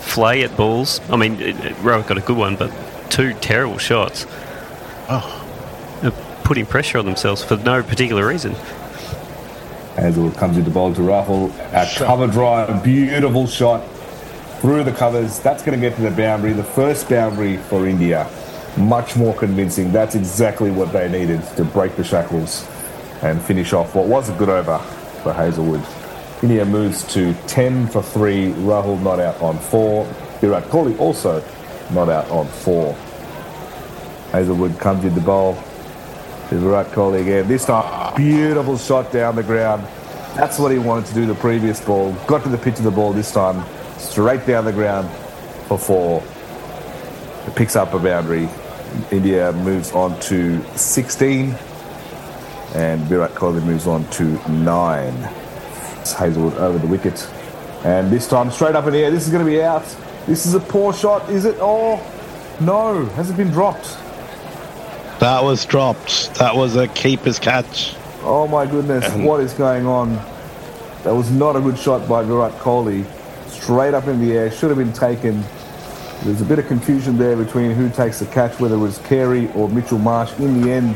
flay 0.00 0.42
at 0.44 0.56
balls. 0.56 1.00
I 1.10 1.16
mean, 1.16 1.40
it- 1.40 1.56
it- 1.64 1.76
Rowan 1.82 2.06
got 2.06 2.16
a 2.18 2.20
good 2.22 2.36
one, 2.36 2.56
but 2.56 2.70
two 3.10 3.34
terrible 3.34 3.78
shots. 3.78 4.26
Oh, 5.08 5.40
They're 5.40 5.43
putting 6.44 6.66
pressure 6.66 6.98
on 6.98 7.06
themselves 7.06 7.42
for 7.42 7.56
no 7.56 7.82
particular 7.82 8.26
reason. 8.26 8.54
Hazlewood 9.96 10.36
comes 10.36 10.56
into 10.56 10.70
bowl 10.70 10.94
to 10.94 11.00
Rahul. 11.00 11.50
A 11.72 11.98
cover 11.98 12.26
drive, 12.26 12.84
beautiful 12.84 13.46
shot 13.46 13.82
through 14.60 14.84
the 14.84 14.92
covers. 14.92 15.40
That's 15.40 15.62
going 15.62 15.80
to 15.80 15.88
get 15.88 15.96
to 15.96 16.02
the 16.02 16.10
boundary, 16.10 16.52
the 16.52 16.64
first 16.64 17.08
boundary 17.08 17.56
for 17.56 17.86
India. 17.86 18.28
Much 18.76 19.16
more 19.16 19.34
convincing. 19.34 19.92
That's 19.92 20.14
exactly 20.14 20.70
what 20.70 20.92
they 20.92 21.08
needed 21.08 21.42
to 21.56 21.64
break 21.64 21.96
the 21.96 22.04
shackles 22.04 22.66
and 23.22 23.40
finish 23.40 23.72
off 23.72 23.94
what 23.94 24.06
was 24.06 24.28
a 24.28 24.32
good 24.34 24.48
over 24.48 24.78
for 25.22 25.32
Hazlewood. 25.32 25.82
India 26.42 26.64
moves 26.64 27.04
to 27.14 27.32
10 27.46 27.86
for 27.86 28.02
3. 28.02 28.52
Rahul 28.52 29.00
not 29.00 29.20
out 29.20 29.40
on 29.40 29.58
4. 29.58 30.04
Virat 30.40 30.64
Kohli 30.64 30.98
also 30.98 31.42
not 31.92 32.08
out 32.08 32.28
on 32.30 32.46
4. 32.48 32.92
Hazlewood 34.32 34.78
comes 34.80 35.04
into 35.04 35.20
bowl. 35.20 35.56
To 36.50 36.56
Virat 36.56 36.88
Kohli 36.88 37.22
again. 37.22 37.48
This 37.48 37.64
time, 37.64 38.14
beautiful 38.16 38.76
shot 38.76 39.10
down 39.10 39.34
the 39.34 39.42
ground. 39.42 39.82
That's 40.36 40.58
what 40.58 40.72
he 40.72 40.78
wanted 40.78 41.06
to 41.06 41.14
do 41.14 41.26
the 41.26 41.34
previous 41.34 41.80
ball. 41.80 42.12
Got 42.26 42.42
to 42.42 42.50
the 42.50 42.58
pitch 42.58 42.76
of 42.76 42.84
the 42.84 42.90
ball 42.90 43.14
this 43.14 43.32
time, 43.32 43.64
straight 43.98 44.46
down 44.46 44.66
the 44.66 44.72
ground 44.72 45.08
for 45.68 45.78
four. 45.78 46.22
It 47.46 47.54
picks 47.56 47.76
up 47.76 47.94
a 47.94 47.98
boundary. 47.98 48.48
India 49.10 49.52
moves 49.52 49.92
on 49.92 50.20
to 50.20 50.62
16, 50.76 51.56
and 52.74 53.00
Virat 53.02 53.30
Kohli 53.32 53.64
moves 53.64 53.86
on 53.86 54.06
to 54.10 54.24
nine. 54.50 55.14
It's 56.00 56.12
Hazlewood 56.12 56.58
over 56.58 56.76
the 56.76 56.86
wicket, 56.86 57.26
and 57.84 58.10
this 58.10 58.28
time 58.28 58.50
straight 58.50 58.76
up 58.76 58.86
in 58.86 58.92
the 58.92 58.98
air. 58.98 59.10
This 59.10 59.24
is 59.24 59.32
going 59.32 59.44
to 59.44 59.50
be 59.50 59.62
out. 59.62 59.84
This 60.26 60.44
is 60.44 60.52
a 60.52 60.60
poor 60.60 60.92
shot, 60.92 61.30
is 61.30 61.46
it? 61.46 61.56
Oh, 61.58 61.96
no, 62.60 63.06
has 63.16 63.30
it 63.30 63.36
been 63.38 63.50
dropped? 63.50 63.96
That 65.24 65.42
was 65.42 65.64
dropped. 65.64 66.34
That 66.34 66.54
was 66.54 66.76
a 66.76 66.86
keeper's 66.86 67.38
catch. 67.38 67.96
Oh 68.24 68.46
my 68.46 68.66
goodness, 68.66 69.10
what 69.24 69.40
is 69.40 69.54
going 69.54 69.86
on? 69.86 70.16
That 71.02 71.14
was 71.14 71.30
not 71.30 71.56
a 71.56 71.62
good 71.62 71.78
shot 71.78 72.06
by 72.06 72.22
Virat 72.22 72.52
Kohli. 72.58 73.06
Straight 73.48 73.94
up 73.94 74.06
in 74.06 74.20
the 74.20 74.36
air, 74.36 74.50
should 74.50 74.68
have 74.68 74.76
been 74.76 74.92
taken. 74.92 75.42
There's 76.24 76.42
a 76.42 76.44
bit 76.44 76.58
of 76.58 76.66
confusion 76.66 77.16
there 77.16 77.36
between 77.36 77.70
who 77.70 77.88
takes 77.88 78.18
the 78.18 78.26
catch, 78.26 78.60
whether 78.60 78.74
it 78.74 78.80
was 78.80 78.98
Carey 78.98 79.50
or 79.52 79.66
Mitchell 79.70 79.96
Marsh. 79.98 80.38
In 80.40 80.60
the 80.60 80.70
end, 80.70 80.94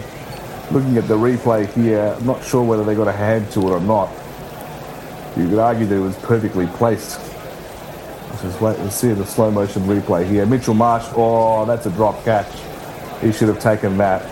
looking 0.73 0.99
at 0.99 1.09
the 1.09 1.17
replay 1.17 1.67
here, 1.73 2.15
I'm 2.15 2.27
not 2.27 2.45
sure 2.45 2.63
whether 2.63 2.85
they 2.85 2.95
got 2.95 3.09
a 3.09 3.13
hand 3.13 3.51
to 3.53 3.61
it 3.61 3.71
or 3.71 3.81
not. 3.81 4.11
You 5.39 5.49
could 5.49 5.59
argue 5.59 5.87
that 5.87 5.97
it 5.97 6.01
was 6.01 6.17
perfectly 6.17 6.67
placed. 6.67 7.19
Let's 8.29 8.43
just 8.43 8.61
wait 8.61 8.79
and 8.79 8.93
see 8.93 9.11
the 9.15 9.25
slow 9.25 9.51
motion 9.51 9.85
replay 9.85 10.29
here. 10.29 10.45
Mitchell 10.45 10.75
Marsh, 10.75 11.07
oh, 11.17 11.65
that's 11.65 11.87
a 11.87 11.91
drop 11.93 12.23
catch. 12.25 12.68
He 13.21 13.33
should 13.33 13.49
have 13.49 13.61
taken 13.61 13.99
that. 13.99 14.23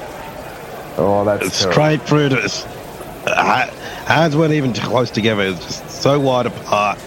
Oh, 0.98 1.24
that's 1.24 1.54
straight 1.54 2.02
through 2.02 2.30
to. 2.30 2.50
Uh, 3.26 3.66
hands 4.06 4.36
weren't 4.36 4.52
even 4.52 4.72
close 4.72 5.10
together. 5.10 5.42
It 5.42 5.50
was 5.50 5.58
just 5.58 5.90
so 5.90 6.18
wide 6.20 6.46
apart 6.46 6.98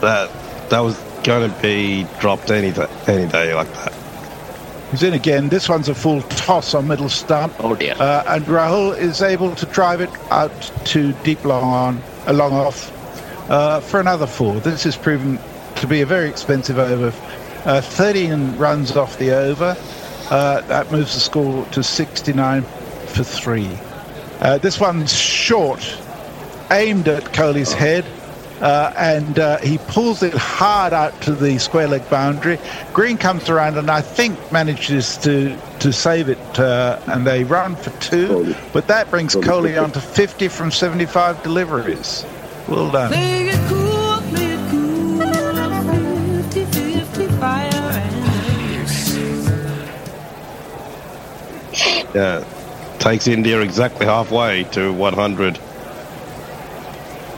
that 0.00 0.30
that 0.70 0.80
was 0.80 0.96
going 1.24 1.50
to 1.50 1.62
be 1.62 2.06
dropped 2.20 2.50
any 2.50 2.70
day, 2.70 2.86
any 3.08 3.30
day 3.30 3.54
like 3.54 3.72
that. 3.72 3.92
He's 4.90 5.02
in 5.02 5.14
again. 5.14 5.48
This 5.48 5.68
one's 5.68 5.88
a 5.88 5.94
full 5.94 6.22
toss 6.22 6.72
on 6.72 6.86
middle 6.86 7.08
stump. 7.08 7.52
Oh 7.58 7.74
dear. 7.74 7.94
Uh, 7.98 8.22
and 8.28 8.44
Rahul 8.44 8.96
is 8.96 9.20
able 9.20 9.54
to 9.56 9.66
drive 9.66 10.00
it 10.00 10.10
out 10.30 10.52
to 10.86 11.12
deep 11.24 11.44
long 11.44 11.64
on, 11.64 12.02
uh, 12.28 12.32
long 12.32 12.52
off 12.52 12.92
uh, 13.50 13.80
for 13.80 13.98
another 13.98 14.26
four. 14.26 14.60
This 14.60 14.84
has 14.84 14.96
proven 14.96 15.40
to 15.76 15.86
be 15.86 16.00
a 16.02 16.06
very 16.06 16.28
expensive 16.28 16.78
over. 16.78 17.12
Uh, 17.64 17.80
13 17.80 18.56
runs 18.56 18.96
off 18.96 19.18
the 19.18 19.32
over. 19.32 19.76
Uh, 20.30 20.60
that 20.62 20.90
moves 20.90 21.14
the 21.14 21.20
score 21.20 21.64
to 21.66 21.82
69 21.82 22.62
for 22.62 23.22
three. 23.22 23.70
Uh, 24.40 24.58
this 24.58 24.80
one's 24.80 25.12
short, 25.12 25.80
aimed 26.70 27.08
at 27.08 27.24
Kohli's 27.24 27.72
head. 27.72 28.04
Uh, 28.60 28.90
and 28.96 29.38
uh, 29.38 29.58
he 29.58 29.76
pulls 29.76 30.22
it 30.22 30.32
hard 30.32 30.94
out 30.94 31.20
to 31.20 31.32
the 31.32 31.58
square 31.58 31.86
leg 31.86 32.08
boundary. 32.08 32.58
Green 32.94 33.18
comes 33.18 33.50
around 33.50 33.76
and 33.76 33.90
I 33.90 34.00
think 34.00 34.50
manages 34.50 35.18
to 35.18 35.54
to 35.80 35.92
save 35.92 36.30
it, 36.30 36.58
uh, 36.58 36.98
and 37.06 37.26
they 37.26 37.44
run 37.44 37.76
for 37.76 37.90
two. 38.00 38.54
But 38.72 38.86
that 38.88 39.10
brings 39.10 39.34
Kohli 39.34 39.80
on 39.80 39.92
to 39.92 40.00
50 40.00 40.48
from 40.48 40.70
75 40.70 41.42
deliveries. 41.42 42.24
Well 42.66 42.90
done. 42.90 43.10
Yeah, 52.16 52.42
takes 52.98 53.26
India 53.26 53.60
exactly 53.60 54.06
halfway 54.06 54.64
to 54.72 54.90
100. 54.90 55.58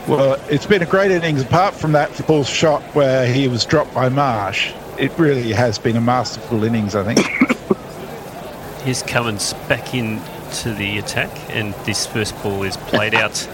Well, 0.06 0.40
it's 0.48 0.66
been 0.66 0.82
a 0.82 0.86
great 0.86 1.10
innings 1.10 1.42
apart 1.42 1.74
from 1.74 1.90
that 1.92 2.12
full 2.12 2.44
shot 2.44 2.80
where 2.94 3.26
he 3.26 3.48
was 3.48 3.64
dropped 3.64 3.92
by 3.92 4.08
Marsh. 4.08 4.72
It 4.96 5.10
really 5.18 5.50
has 5.50 5.80
been 5.80 5.96
a 5.96 6.00
masterful 6.00 6.62
innings, 6.62 6.94
I 6.94 7.12
think. 7.12 7.26
Here's 8.84 9.02
Cummins 9.02 9.54
back 9.68 9.94
in 9.94 10.22
to 10.60 10.72
the 10.72 10.98
attack, 10.98 11.28
and 11.50 11.74
this 11.84 12.06
first 12.06 12.40
ball 12.40 12.62
is 12.62 12.76
played 12.76 13.16
out 13.16 13.48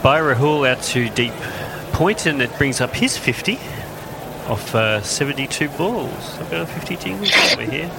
by 0.00 0.20
Rahul 0.20 0.64
out 0.64 0.80
to 0.84 1.08
deep 1.08 1.32
point, 1.90 2.26
and 2.26 2.40
it 2.40 2.56
brings 2.56 2.80
up 2.80 2.94
his 2.94 3.18
50 3.18 3.54
off 4.46 4.76
uh, 4.76 5.02
72 5.02 5.68
balls. 5.70 6.38
I've 6.38 6.52
got 6.52 6.60
a 6.60 6.66
50 6.66 6.96
jingles 6.98 7.32
over 7.52 7.62
here. 7.62 7.90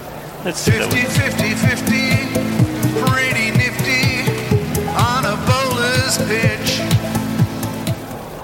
Let's 0.45 0.63
do 0.63 0.71
that 0.71 0.93
50, 0.93 1.03
50, 1.03 1.96
bowler's 6.07 6.17
pitch. 6.29 6.79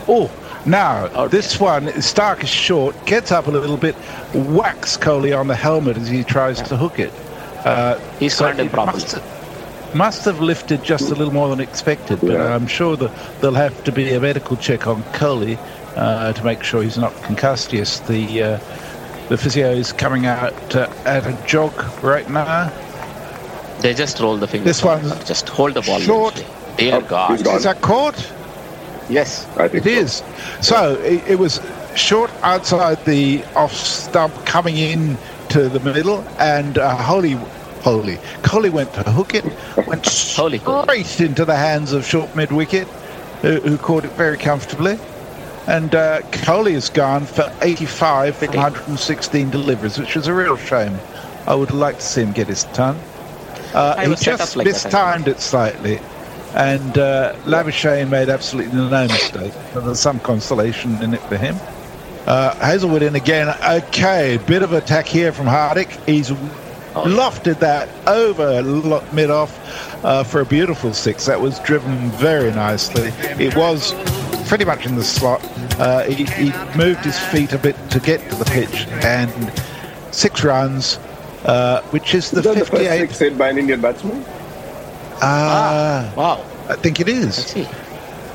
Oh, 0.07 0.31
now 0.65 1.27
this 1.27 1.59
one, 1.59 1.87
Starc 1.87 2.43
is 2.43 2.49
short, 2.49 3.05
gets 3.05 3.31
up 3.31 3.47
a 3.47 3.51
little 3.51 3.77
bit, 3.77 3.95
whacks 4.33 4.97
Kohli 4.97 5.37
on 5.37 5.47
the 5.47 5.55
helmet 5.55 5.97
as 5.97 6.07
he 6.07 6.23
tries 6.23 6.61
to 6.63 6.77
hook 6.77 6.99
it. 6.99 7.13
Uh, 7.65 7.97
He's 8.19 8.35
so 8.35 8.45
caught 8.45 8.59
him 8.59 8.67
it. 8.67 8.73
Must, 8.73 9.17
must 9.95 10.25
have 10.25 10.41
lifted 10.41 10.83
just 10.83 11.09
a 11.09 11.15
little 11.15 11.33
more 11.33 11.49
than 11.49 11.61
expected, 11.61 12.19
but 12.21 12.39
I'm 12.39 12.67
sure 12.67 12.97
that 12.97 13.11
there'll 13.39 13.55
have 13.55 13.83
to 13.85 13.91
be 13.91 14.13
a 14.13 14.19
medical 14.19 14.57
check 14.57 14.87
on 14.87 15.03
Kohli 15.13 15.57
uh, 15.95 16.33
to 16.33 16.43
make 16.43 16.63
sure 16.63 16.83
he's 16.83 16.97
not 16.97 17.13
concussious. 17.23 17.99
The 18.01 18.43
uh, 18.43 18.59
the 19.29 19.37
physio 19.37 19.71
is 19.71 19.93
coming 19.93 20.25
out 20.25 20.75
uh, 20.75 20.91
at 21.05 21.25
a 21.25 21.47
jog 21.47 21.73
right 22.03 22.29
now. 22.29 22.69
They 23.79 23.93
just 23.93 24.19
roll 24.19 24.35
the 24.35 24.47
fingers. 24.47 24.65
This 24.65 24.83
one, 24.83 25.01
just 25.25 25.47
hold 25.47 25.75
the 25.75 25.81
ball. 25.81 25.99
short. 25.99 26.43
Loosely. 26.77 26.91
Dear 26.91 27.01
God. 27.01 27.39
Is 27.39 27.63
that 27.63 27.81
caught? 27.81 28.31
Yes, 29.09 29.47
it 29.57 29.85
is. 29.85 30.23
So 30.61 30.95
it, 31.01 31.27
it 31.27 31.39
was 31.39 31.59
short 31.95 32.31
outside 32.41 33.03
the 33.05 33.43
off 33.55 33.73
stump, 33.73 34.33
coming 34.45 34.77
in 34.77 35.17
to 35.49 35.69
the 35.69 35.79
middle, 35.79 36.21
and 36.39 36.77
uh, 36.77 36.95
Holy, 36.95 37.33
Holy, 37.81 38.15
Kohli 38.41 38.71
went 38.71 38.93
to 38.93 39.03
hook 39.03 39.33
it, 39.35 39.45
went 39.87 40.07
holy 40.35 40.59
straight 40.59 41.21
into 41.21 41.45
the 41.45 41.55
hands 41.55 41.93
of 41.93 42.05
short 42.05 42.35
mid 42.35 42.51
wicket, 42.51 42.87
who, 43.41 43.59
who 43.59 43.77
caught 43.77 44.05
it 44.05 44.11
very 44.11 44.37
comfortably. 44.37 44.97
And 45.67 45.95
uh, 45.95 46.21
Kohli 46.31 46.73
has 46.73 46.89
gone 46.89 47.25
for 47.25 47.53
85 47.61 48.35
from 48.35 48.47
116 48.49 49.49
deliveries, 49.49 49.97
which 49.97 50.17
is 50.17 50.27
a 50.27 50.33
real 50.33 50.57
shame. 50.57 50.97
I 51.47 51.55
would 51.55 51.71
like 51.71 51.97
to 51.97 52.01
see 52.01 52.21
him 52.21 52.31
get 52.31 52.47
his 52.47 52.63
ton. 52.65 52.97
Uh, 53.73 53.99
he 54.07 54.15
just 54.15 54.27
up 54.27 54.55
like 54.57 54.65
that, 54.65 54.83
mistimed 54.83 55.27
it 55.27 55.39
slightly. 55.39 55.99
And 56.53 56.97
uh, 56.97 57.35
Labuschagne 57.45 58.09
made 58.09 58.29
absolutely 58.29 58.75
no 58.77 59.07
mistake. 59.07 59.53
There's 59.73 59.99
some 59.99 60.19
consolation 60.19 61.01
in 61.01 61.13
it 61.13 61.21
for 61.21 61.37
him. 61.37 61.55
Uh, 62.27 62.55
Hazlewood 62.55 63.01
in 63.01 63.15
again. 63.15 63.49
Okay, 63.67 64.39
bit 64.47 64.61
of 64.61 64.71
attack 64.71 65.05
here 65.07 65.31
from 65.31 65.47
Hardik. 65.47 65.89
He's 66.05 66.29
lofted 66.93 67.59
that 67.59 67.89
over 68.07 68.61
mid 69.13 69.31
off 69.31 70.05
uh, 70.05 70.23
for 70.23 70.41
a 70.41 70.45
beautiful 70.45 70.93
six. 70.93 71.25
That 71.25 71.41
was 71.41 71.59
driven 71.59 72.09
very 72.11 72.51
nicely. 72.51 73.11
It 73.43 73.55
was 73.55 73.93
pretty 74.47 74.63
much 74.65 74.85
in 74.85 74.95
the 74.95 75.03
slot. 75.03 75.41
Uh, 75.79 76.03
he, 76.03 76.25
he 76.25 76.51
moved 76.77 77.03
his 77.03 77.17
feet 77.19 77.51
a 77.51 77.57
bit 77.57 77.75
to 77.89 77.99
get 77.99 78.29
to 78.29 78.35
the 78.35 78.45
pitch, 78.45 78.85
and 79.03 79.51
six 80.13 80.43
runs, 80.43 80.97
uh, 81.45 81.81
which 81.89 82.13
is 82.13 82.29
the 82.29 82.37
Is 82.37 82.43
that 82.43 82.55
the 82.59 82.65
first 82.65 82.83
58th. 82.83 82.99
six 82.99 83.19
hit 83.19 83.37
by 83.37 83.49
an 83.49 83.57
Indian 83.57 83.81
batsman? 83.81 84.23
Uh, 85.23 86.11
wow. 86.15 86.45
I 86.69 86.75
think 86.75 86.99
it 86.99 87.07
is. 87.09 87.55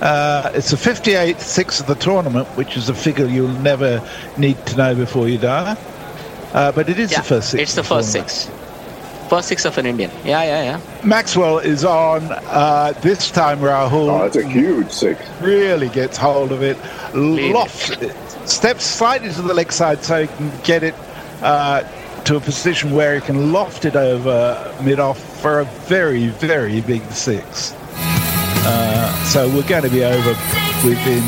Uh, 0.01 0.53
it's 0.55 0.70
the 0.70 0.77
58th 0.77 1.40
six 1.40 1.81
of 1.81 1.87
the 1.87 1.94
tournament, 1.96 2.46
which 2.57 2.77
is 2.77 2.88
a 2.88 2.94
figure 2.94 3.27
you'll 3.27 3.48
never 3.48 4.01
need 4.37 4.64
to 4.66 4.77
know 4.77 4.94
before 4.94 5.29
you 5.29 5.38
die. 5.38 5.77
Uh, 6.53 6.72
but 6.72 6.88
it 6.88 6.98
is 6.98 7.11
Yeah, 7.12 7.18
the 7.18 7.24
first 7.24 7.51
six. 7.51 7.62
It's 7.62 7.74
the 7.74 7.81
of 7.81 7.87
first 7.88 8.12
tournament. 8.12 8.31
six. 8.31 9.29
First 9.29 9.48
six 9.48 9.64
of 9.66 9.77
an 9.77 9.85
Indian. 9.87 10.11
Yeah, 10.24 10.42
yeah, 10.44 10.62
yeah. 10.64 10.81
Maxwell 11.05 11.59
is 11.59 11.85
on 11.85 12.22
uh, 12.31 12.94
this 13.03 13.31
time. 13.31 13.59
Rahul. 13.59 14.09
Oh, 14.09 14.18
that's 14.22 14.37
a 14.37 14.46
huge 14.48 14.90
six. 14.90 15.20
Really 15.42 15.88
gets 15.90 16.16
hold 16.16 16.51
of 16.53 16.62
it, 16.62 16.79
lofts 17.14 17.90
it, 17.90 18.16
steps 18.48 18.85
slightly 18.85 19.31
to 19.31 19.42
the 19.42 19.53
leg 19.53 19.70
side 19.72 20.03
so 20.03 20.22
he 20.22 20.29
can 20.29 20.51
get 20.64 20.83
it 20.83 20.94
uh, 21.42 21.83
to 22.29 22.37
a 22.37 22.41
position 22.41 22.93
where 22.93 23.14
he 23.14 23.21
can 23.23 23.53
loft 23.53 23.87
it 23.87 23.97
over 23.97 24.75
mid 24.83 25.01
off 25.01 25.19
for 25.41 25.61
a 25.61 25.64
very, 25.64 26.29
very 26.29 26.83
big 26.83 27.03
six. 27.11 27.73
Uh, 28.71 29.25
so 29.25 29.49
we're 29.49 29.67
going 29.67 29.83
to 29.83 29.88
be 29.88 30.05
over 30.05 30.29
within 30.87 31.23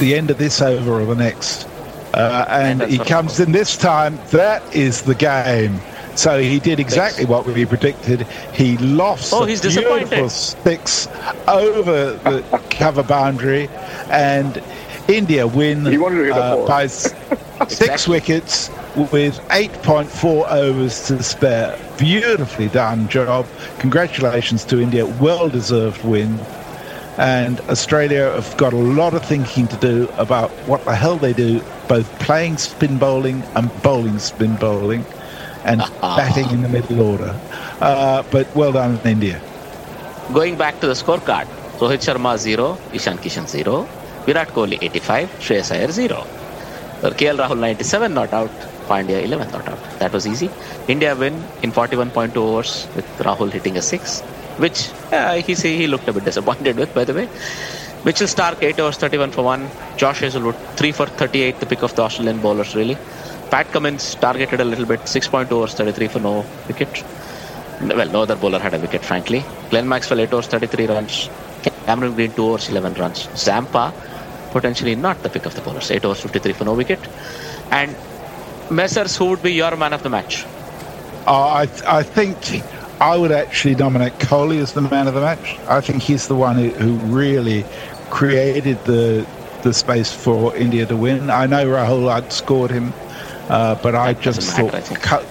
the 0.00 0.14
end 0.16 0.28
of 0.30 0.38
this 0.38 0.60
over 0.60 1.00
or 1.00 1.06
the 1.06 1.14
next. 1.14 1.68
Uh, 2.14 2.44
and 2.48 2.82
he 2.82 2.98
comes 2.98 3.38
in 3.38 3.52
this 3.52 3.76
time. 3.76 4.18
That 4.32 4.74
is 4.74 5.02
the 5.02 5.14
game. 5.14 5.80
So 6.16 6.40
he 6.40 6.58
did 6.58 6.80
exactly 6.80 7.24
what 7.26 7.46
we 7.46 7.64
predicted. 7.64 8.22
He 8.52 8.76
lofts 8.78 9.32
Oh, 9.32 9.44
a 9.44 9.46
he's 9.46 9.60
disappointed. 9.60 10.10
beautiful 10.10 10.28
six 10.30 11.06
over 11.46 12.14
the 12.14 12.42
cover 12.70 13.04
boundary, 13.04 13.68
and 14.10 14.60
India 15.06 15.46
win 15.46 15.86
uh, 15.86 16.66
by 16.66 16.84
s- 16.90 17.14
six 17.68 18.08
wickets 18.08 18.68
with 18.96 19.38
8.4 19.48 20.50
overs 20.50 21.06
to 21.06 21.22
spare. 21.22 21.78
Beautifully 21.98 22.68
done 22.68 23.08
job. 23.08 23.46
Congratulations 23.78 24.64
to 24.66 24.80
India. 24.80 25.06
Well 25.06 25.48
deserved 25.48 26.04
win. 26.04 26.38
And 27.18 27.60
Australia 27.68 28.32
have 28.32 28.56
got 28.56 28.72
a 28.72 28.76
lot 28.76 29.14
of 29.14 29.24
thinking 29.24 29.66
to 29.68 29.76
do 29.76 30.08
about 30.16 30.50
what 30.66 30.84
the 30.84 30.94
hell 30.94 31.16
they 31.16 31.32
do, 31.32 31.60
both 31.88 32.08
playing 32.18 32.56
spin 32.56 32.98
bowling 32.98 33.42
and 33.54 33.70
bowling 33.82 34.18
spin 34.18 34.56
bowling 34.56 35.04
and 35.64 35.80
batting 36.00 36.50
in 36.50 36.62
the 36.62 36.68
middle 36.68 37.02
order. 37.02 37.38
Uh, 37.80 38.22
but 38.30 38.54
well 38.56 38.72
done, 38.72 38.98
India. 39.04 39.40
Going 40.32 40.56
back 40.56 40.80
to 40.80 40.86
the 40.86 40.94
scorecard. 40.94 41.46
Rohit 41.80 42.02
Sharma 42.04 42.36
0, 42.36 42.76
Ishan 42.92 43.16
Kishan 43.16 43.48
0, 43.48 43.88
Virat 44.26 44.48
Kohli 44.48 44.76
85, 44.82 45.30
Shreyas 45.40 45.74
Iyer 45.74 45.90
0. 45.90 46.14
Uh, 46.16 47.10
KL 47.10 47.38
Rahul 47.38 47.58
97 47.58 48.12
not 48.12 48.30
out, 48.34 48.50
Pandya 48.90 49.22
11 49.24 49.52
not 49.52 49.68
out. 49.68 49.82
That 50.00 50.12
was 50.12 50.26
easy. 50.26 50.50
India 50.88 51.14
win 51.14 51.34
in 51.62 51.72
41.2 51.72 52.36
overs 52.36 52.72
with 52.96 53.06
Rahul 53.26 53.50
hitting 53.56 53.76
a 53.76 53.82
6, 53.82 54.20
which 54.64 54.90
uh, 55.12 55.34
he 55.36 55.54
say 55.54 55.76
he 55.76 55.86
looked 55.86 56.08
a 56.08 56.12
bit 56.12 56.24
disappointed 56.24 56.76
with, 56.76 56.92
by 56.94 57.04
the 57.04 57.14
way. 57.14 57.28
Mitchell 58.04 58.26
Starc 58.26 58.62
8 58.62 58.80
overs 58.80 58.96
31 58.96 59.30
for 59.30 59.44
1. 59.44 59.68
Josh 59.96 60.20
Hazlewood 60.20 60.56
3 60.76 60.92
for 60.92 61.06
38, 61.06 61.60
the 61.60 61.66
pick 61.66 61.82
of 61.82 61.94
the 61.94 62.02
Australian 62.02 62.40
bowlers 62.40 62.74
really. 62.74 62.96
Pat 63.50 63.66
Cummins 63.72 64.14
targeted 64.14 64.60
a 64.60 64.64
little 64.64 64.86
bit, 64.86 65.00
6.2 65.00 65.52
overs 65.52 65.74
33 65.74 66.08
for 66.08 66.20
no 66.20 66.44
wicket. 66.66 67.04
Well, 67.82 68.08
no 68.08 68.22
other 68.22 68.36
bowler 68.36 68.58
had 68.58 68.74
a 68.74 68.78
wicket, 68.78 69.02
frankly. 69.02 69.44
Glenn 69.70 69.88
Maxwell 69.88 70.20
8 70.20 70.32
overs 70.32 70.46
33 70.46 70.86
runs. 70.86 71.30
Cameron 71.86 72.14
Green 72.14 72.32
2 72.32 72.44
overs 72.44 72.68
11 72.68 72.94
runs. 72.94 73.28
Zampa 73.36 73.92
potentially 74.50 74.94
not 74.94 75.22
the 75.22 75.30
pick 75.30 75.46
of 75.46 75.54
the 75.54 75.60
bowlers, 75.60 75.90
8 75.90 76.04
overs 76.04 76.20
53 76.20 76.52
for 76.52 76.64
no 76.64 76.74
wicket. 76.74 77.00
And 77.70 77.94
Messers, 78.70 79.16
who 79.16 79.26
would 79.26 79.42
be 79.42 79.52
your 79.52 79.76
man 79.76 79.92
of 79.92 80.02
the 80.02 80.08
match? 80.08 80.44
Uh, 81.26 81.66
I, 81.66 81.68
I 81.86 82.02
think 82.02 82.36
I 83.00 83.16
would 83.16 83.32
actually 83.32 83.74
nominate 83.74 84.12
Kohli 84.14 84.60
as 84.60 84.72
the 84.72 84.80
man 84.80 85.08
of 85.08 85.14
the 85.14 85.20
match. 85.20 85.58
I 85.68 85.80
think 85.80 86.02
he's 86.02 86.28
the 86.28 86.36
one 86.36 86.56
who, 86.56 86.70
who 86.70 86.92
really 87.14 87.64
created 88.10 88.82
the 88.84 89.26
the 89.62 89.74
space 89.74 90.10
for 90.10 90.56
India 90.56 90.86
to 90.86 90.96
win. 90.96 91.28
I 91.28 91.46
know 91.46 91.66
Rahul 91.66 92.10
had 92.10 92.32
scored 92.32 92.70
him, 92.70 92.94
uh, 93.50 93.74
but 93.82 93.94
I 93.94 94.14
just 94.14 94.40
thought 94.40 94.72
Co- 95.02 95.24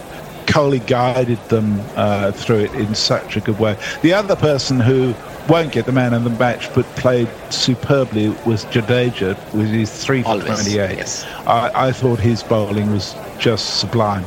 Kohli 0.45 0.85
guided 0.85 1.43
them 1.49 1.81
uh, 1.95 2.31
through 2.31 2.59
it 2.65 2.73
in 2.75 2.93
such 2.93 3.37
a 3.37 3.39
good 3.39 3.59
way. 3.59 3.75
The 4.03 4.13
other 4.13 4.35
person 4.35 4.79
who 4.79 5.13
won't 5.47 5.71
get 5.71 5.85
the 5.85 5.91
man 5.91 6.13
of 6.13 6.23
the 6.23 6.29
match 6.31 6.73
but 6.75 6.85
played 6.95 7.27
superbly 7.49 8.29
was 8.45 8.65
Jadeja 8.65 9.35
with 9.53 9.67
his 9.69 9.91
3 10.03 10.23
for 10.23 10.39
28. 10.39 10.75
yes. 10.97 11.25
I, 11.47 11.87
I 11.87 11.91
thought 11.91 12.19
his 12.19 12.43
bowling 12.43 12.91
was 12.91 13.15
just 13.39 13.79
sublime. 13.79 14.25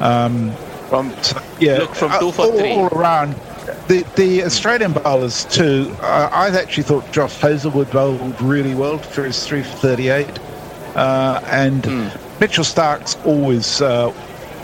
Um, 0.00 0.50
from 0.88 1.10
yeah, 1.60 1.78
look 1.78 1.94
from 1.94 2.12
uh, 2.12 2.18
two 2.18 2.32
for 2.32 2.42
all, 2.42 2.58
three. 2.58 2.72
all 2.72 2.88
around. 2.88 3.34
The 3.88 4.04
the 4.16 4.44
Australian 4.44 4.92
bowlers 4.92 5.44
too. 5.46 5.94
Uh, 6.00 6.28
I 6.32 6.48
actually 6.48 6.82
thought 6.82 7.10
Josh 7.12 7.38
Hazlewood 7.38 7.90
bowled 7.90 8.40
really 8.42 8.74
well 8.74 8.98
for 8.98 9.24
his 9.24 9.46
three 9.46 9.62
for 9.62 9.76
thirty 9.76 10.08
eight, 10.08 10.38
uh, 10.96 11.40
and 11.46 11.84
Hmm. 11.86 12.08
Mitchell 12.40 12.64
Starc's 12.64 13.16
always 13.24 13.80
uh, 13.80 14.12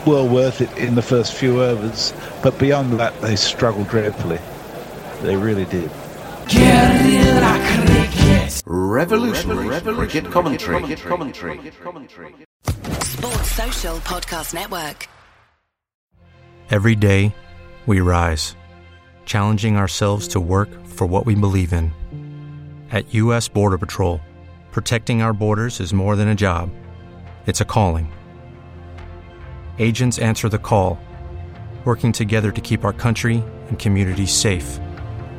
well 0.06 0.28
worth 0.28 0.60
it 0.60 0.76
in 0.76 0.96
the 0.96 1.02
first 1.02 1.32
few 1.34 1.62
overs, 1.62 2.12
but 2.42 2.58
beyond 2.58 2.94
that 2.98 3.18
they 3.22 3.36
struggled 3.36 3.88
dreadfully. 3.88 4.40
They 5.22 5.36
really 5.36 5.64
did. 5.64 5.90
Revolutionary, 8.66 9.80
cricket 9.80 10.24
commentary. 10.30 10.82
Sports 13.02 13.50
Social 13.50 13.96
Podcast 13.98 14.54
Network. 14.54 15.08
Every 16.70 16.94
day, 16.94 17.34
we 17.86 18.00
rise, 18.00 18.54
challenging 19.24 19.76
ourselves 19.76 20.28
to 20.28 20.40
work 20.40 20.68
for 20.86 21.06
what 21.06 21.26
we 21.26 21.34
believe 21.34 21.72
in. 21.72 21.92
At 22.92 23.12
U.S. 23.14 23.48
Border 23.48 23.78
Patrol, 23.78 24.20
protecting 24.70 25.22
our 25.22 25.32
borders 25.32 25.80
is 25.80 25.92
more 25.92 26.14
than 26.14 26.28
a 26.28 26.34
job, 26.34 26.70
it's 27.46 27.60
a 27.60 27.64
calling. 27.64 28.12
Agents 29.78 30.18
answer 30.18 30.48
the 30.48 30.58
call, 30.58 31.00
working 31.84 32.12
together 32.12 32.52
to 32.52 32.60
keep 32.60 32.84
our 32.84 32.92
country 32.92 33.42
and 33.68 33.78
communities 33.78 34.32
safe. 34.32 34.78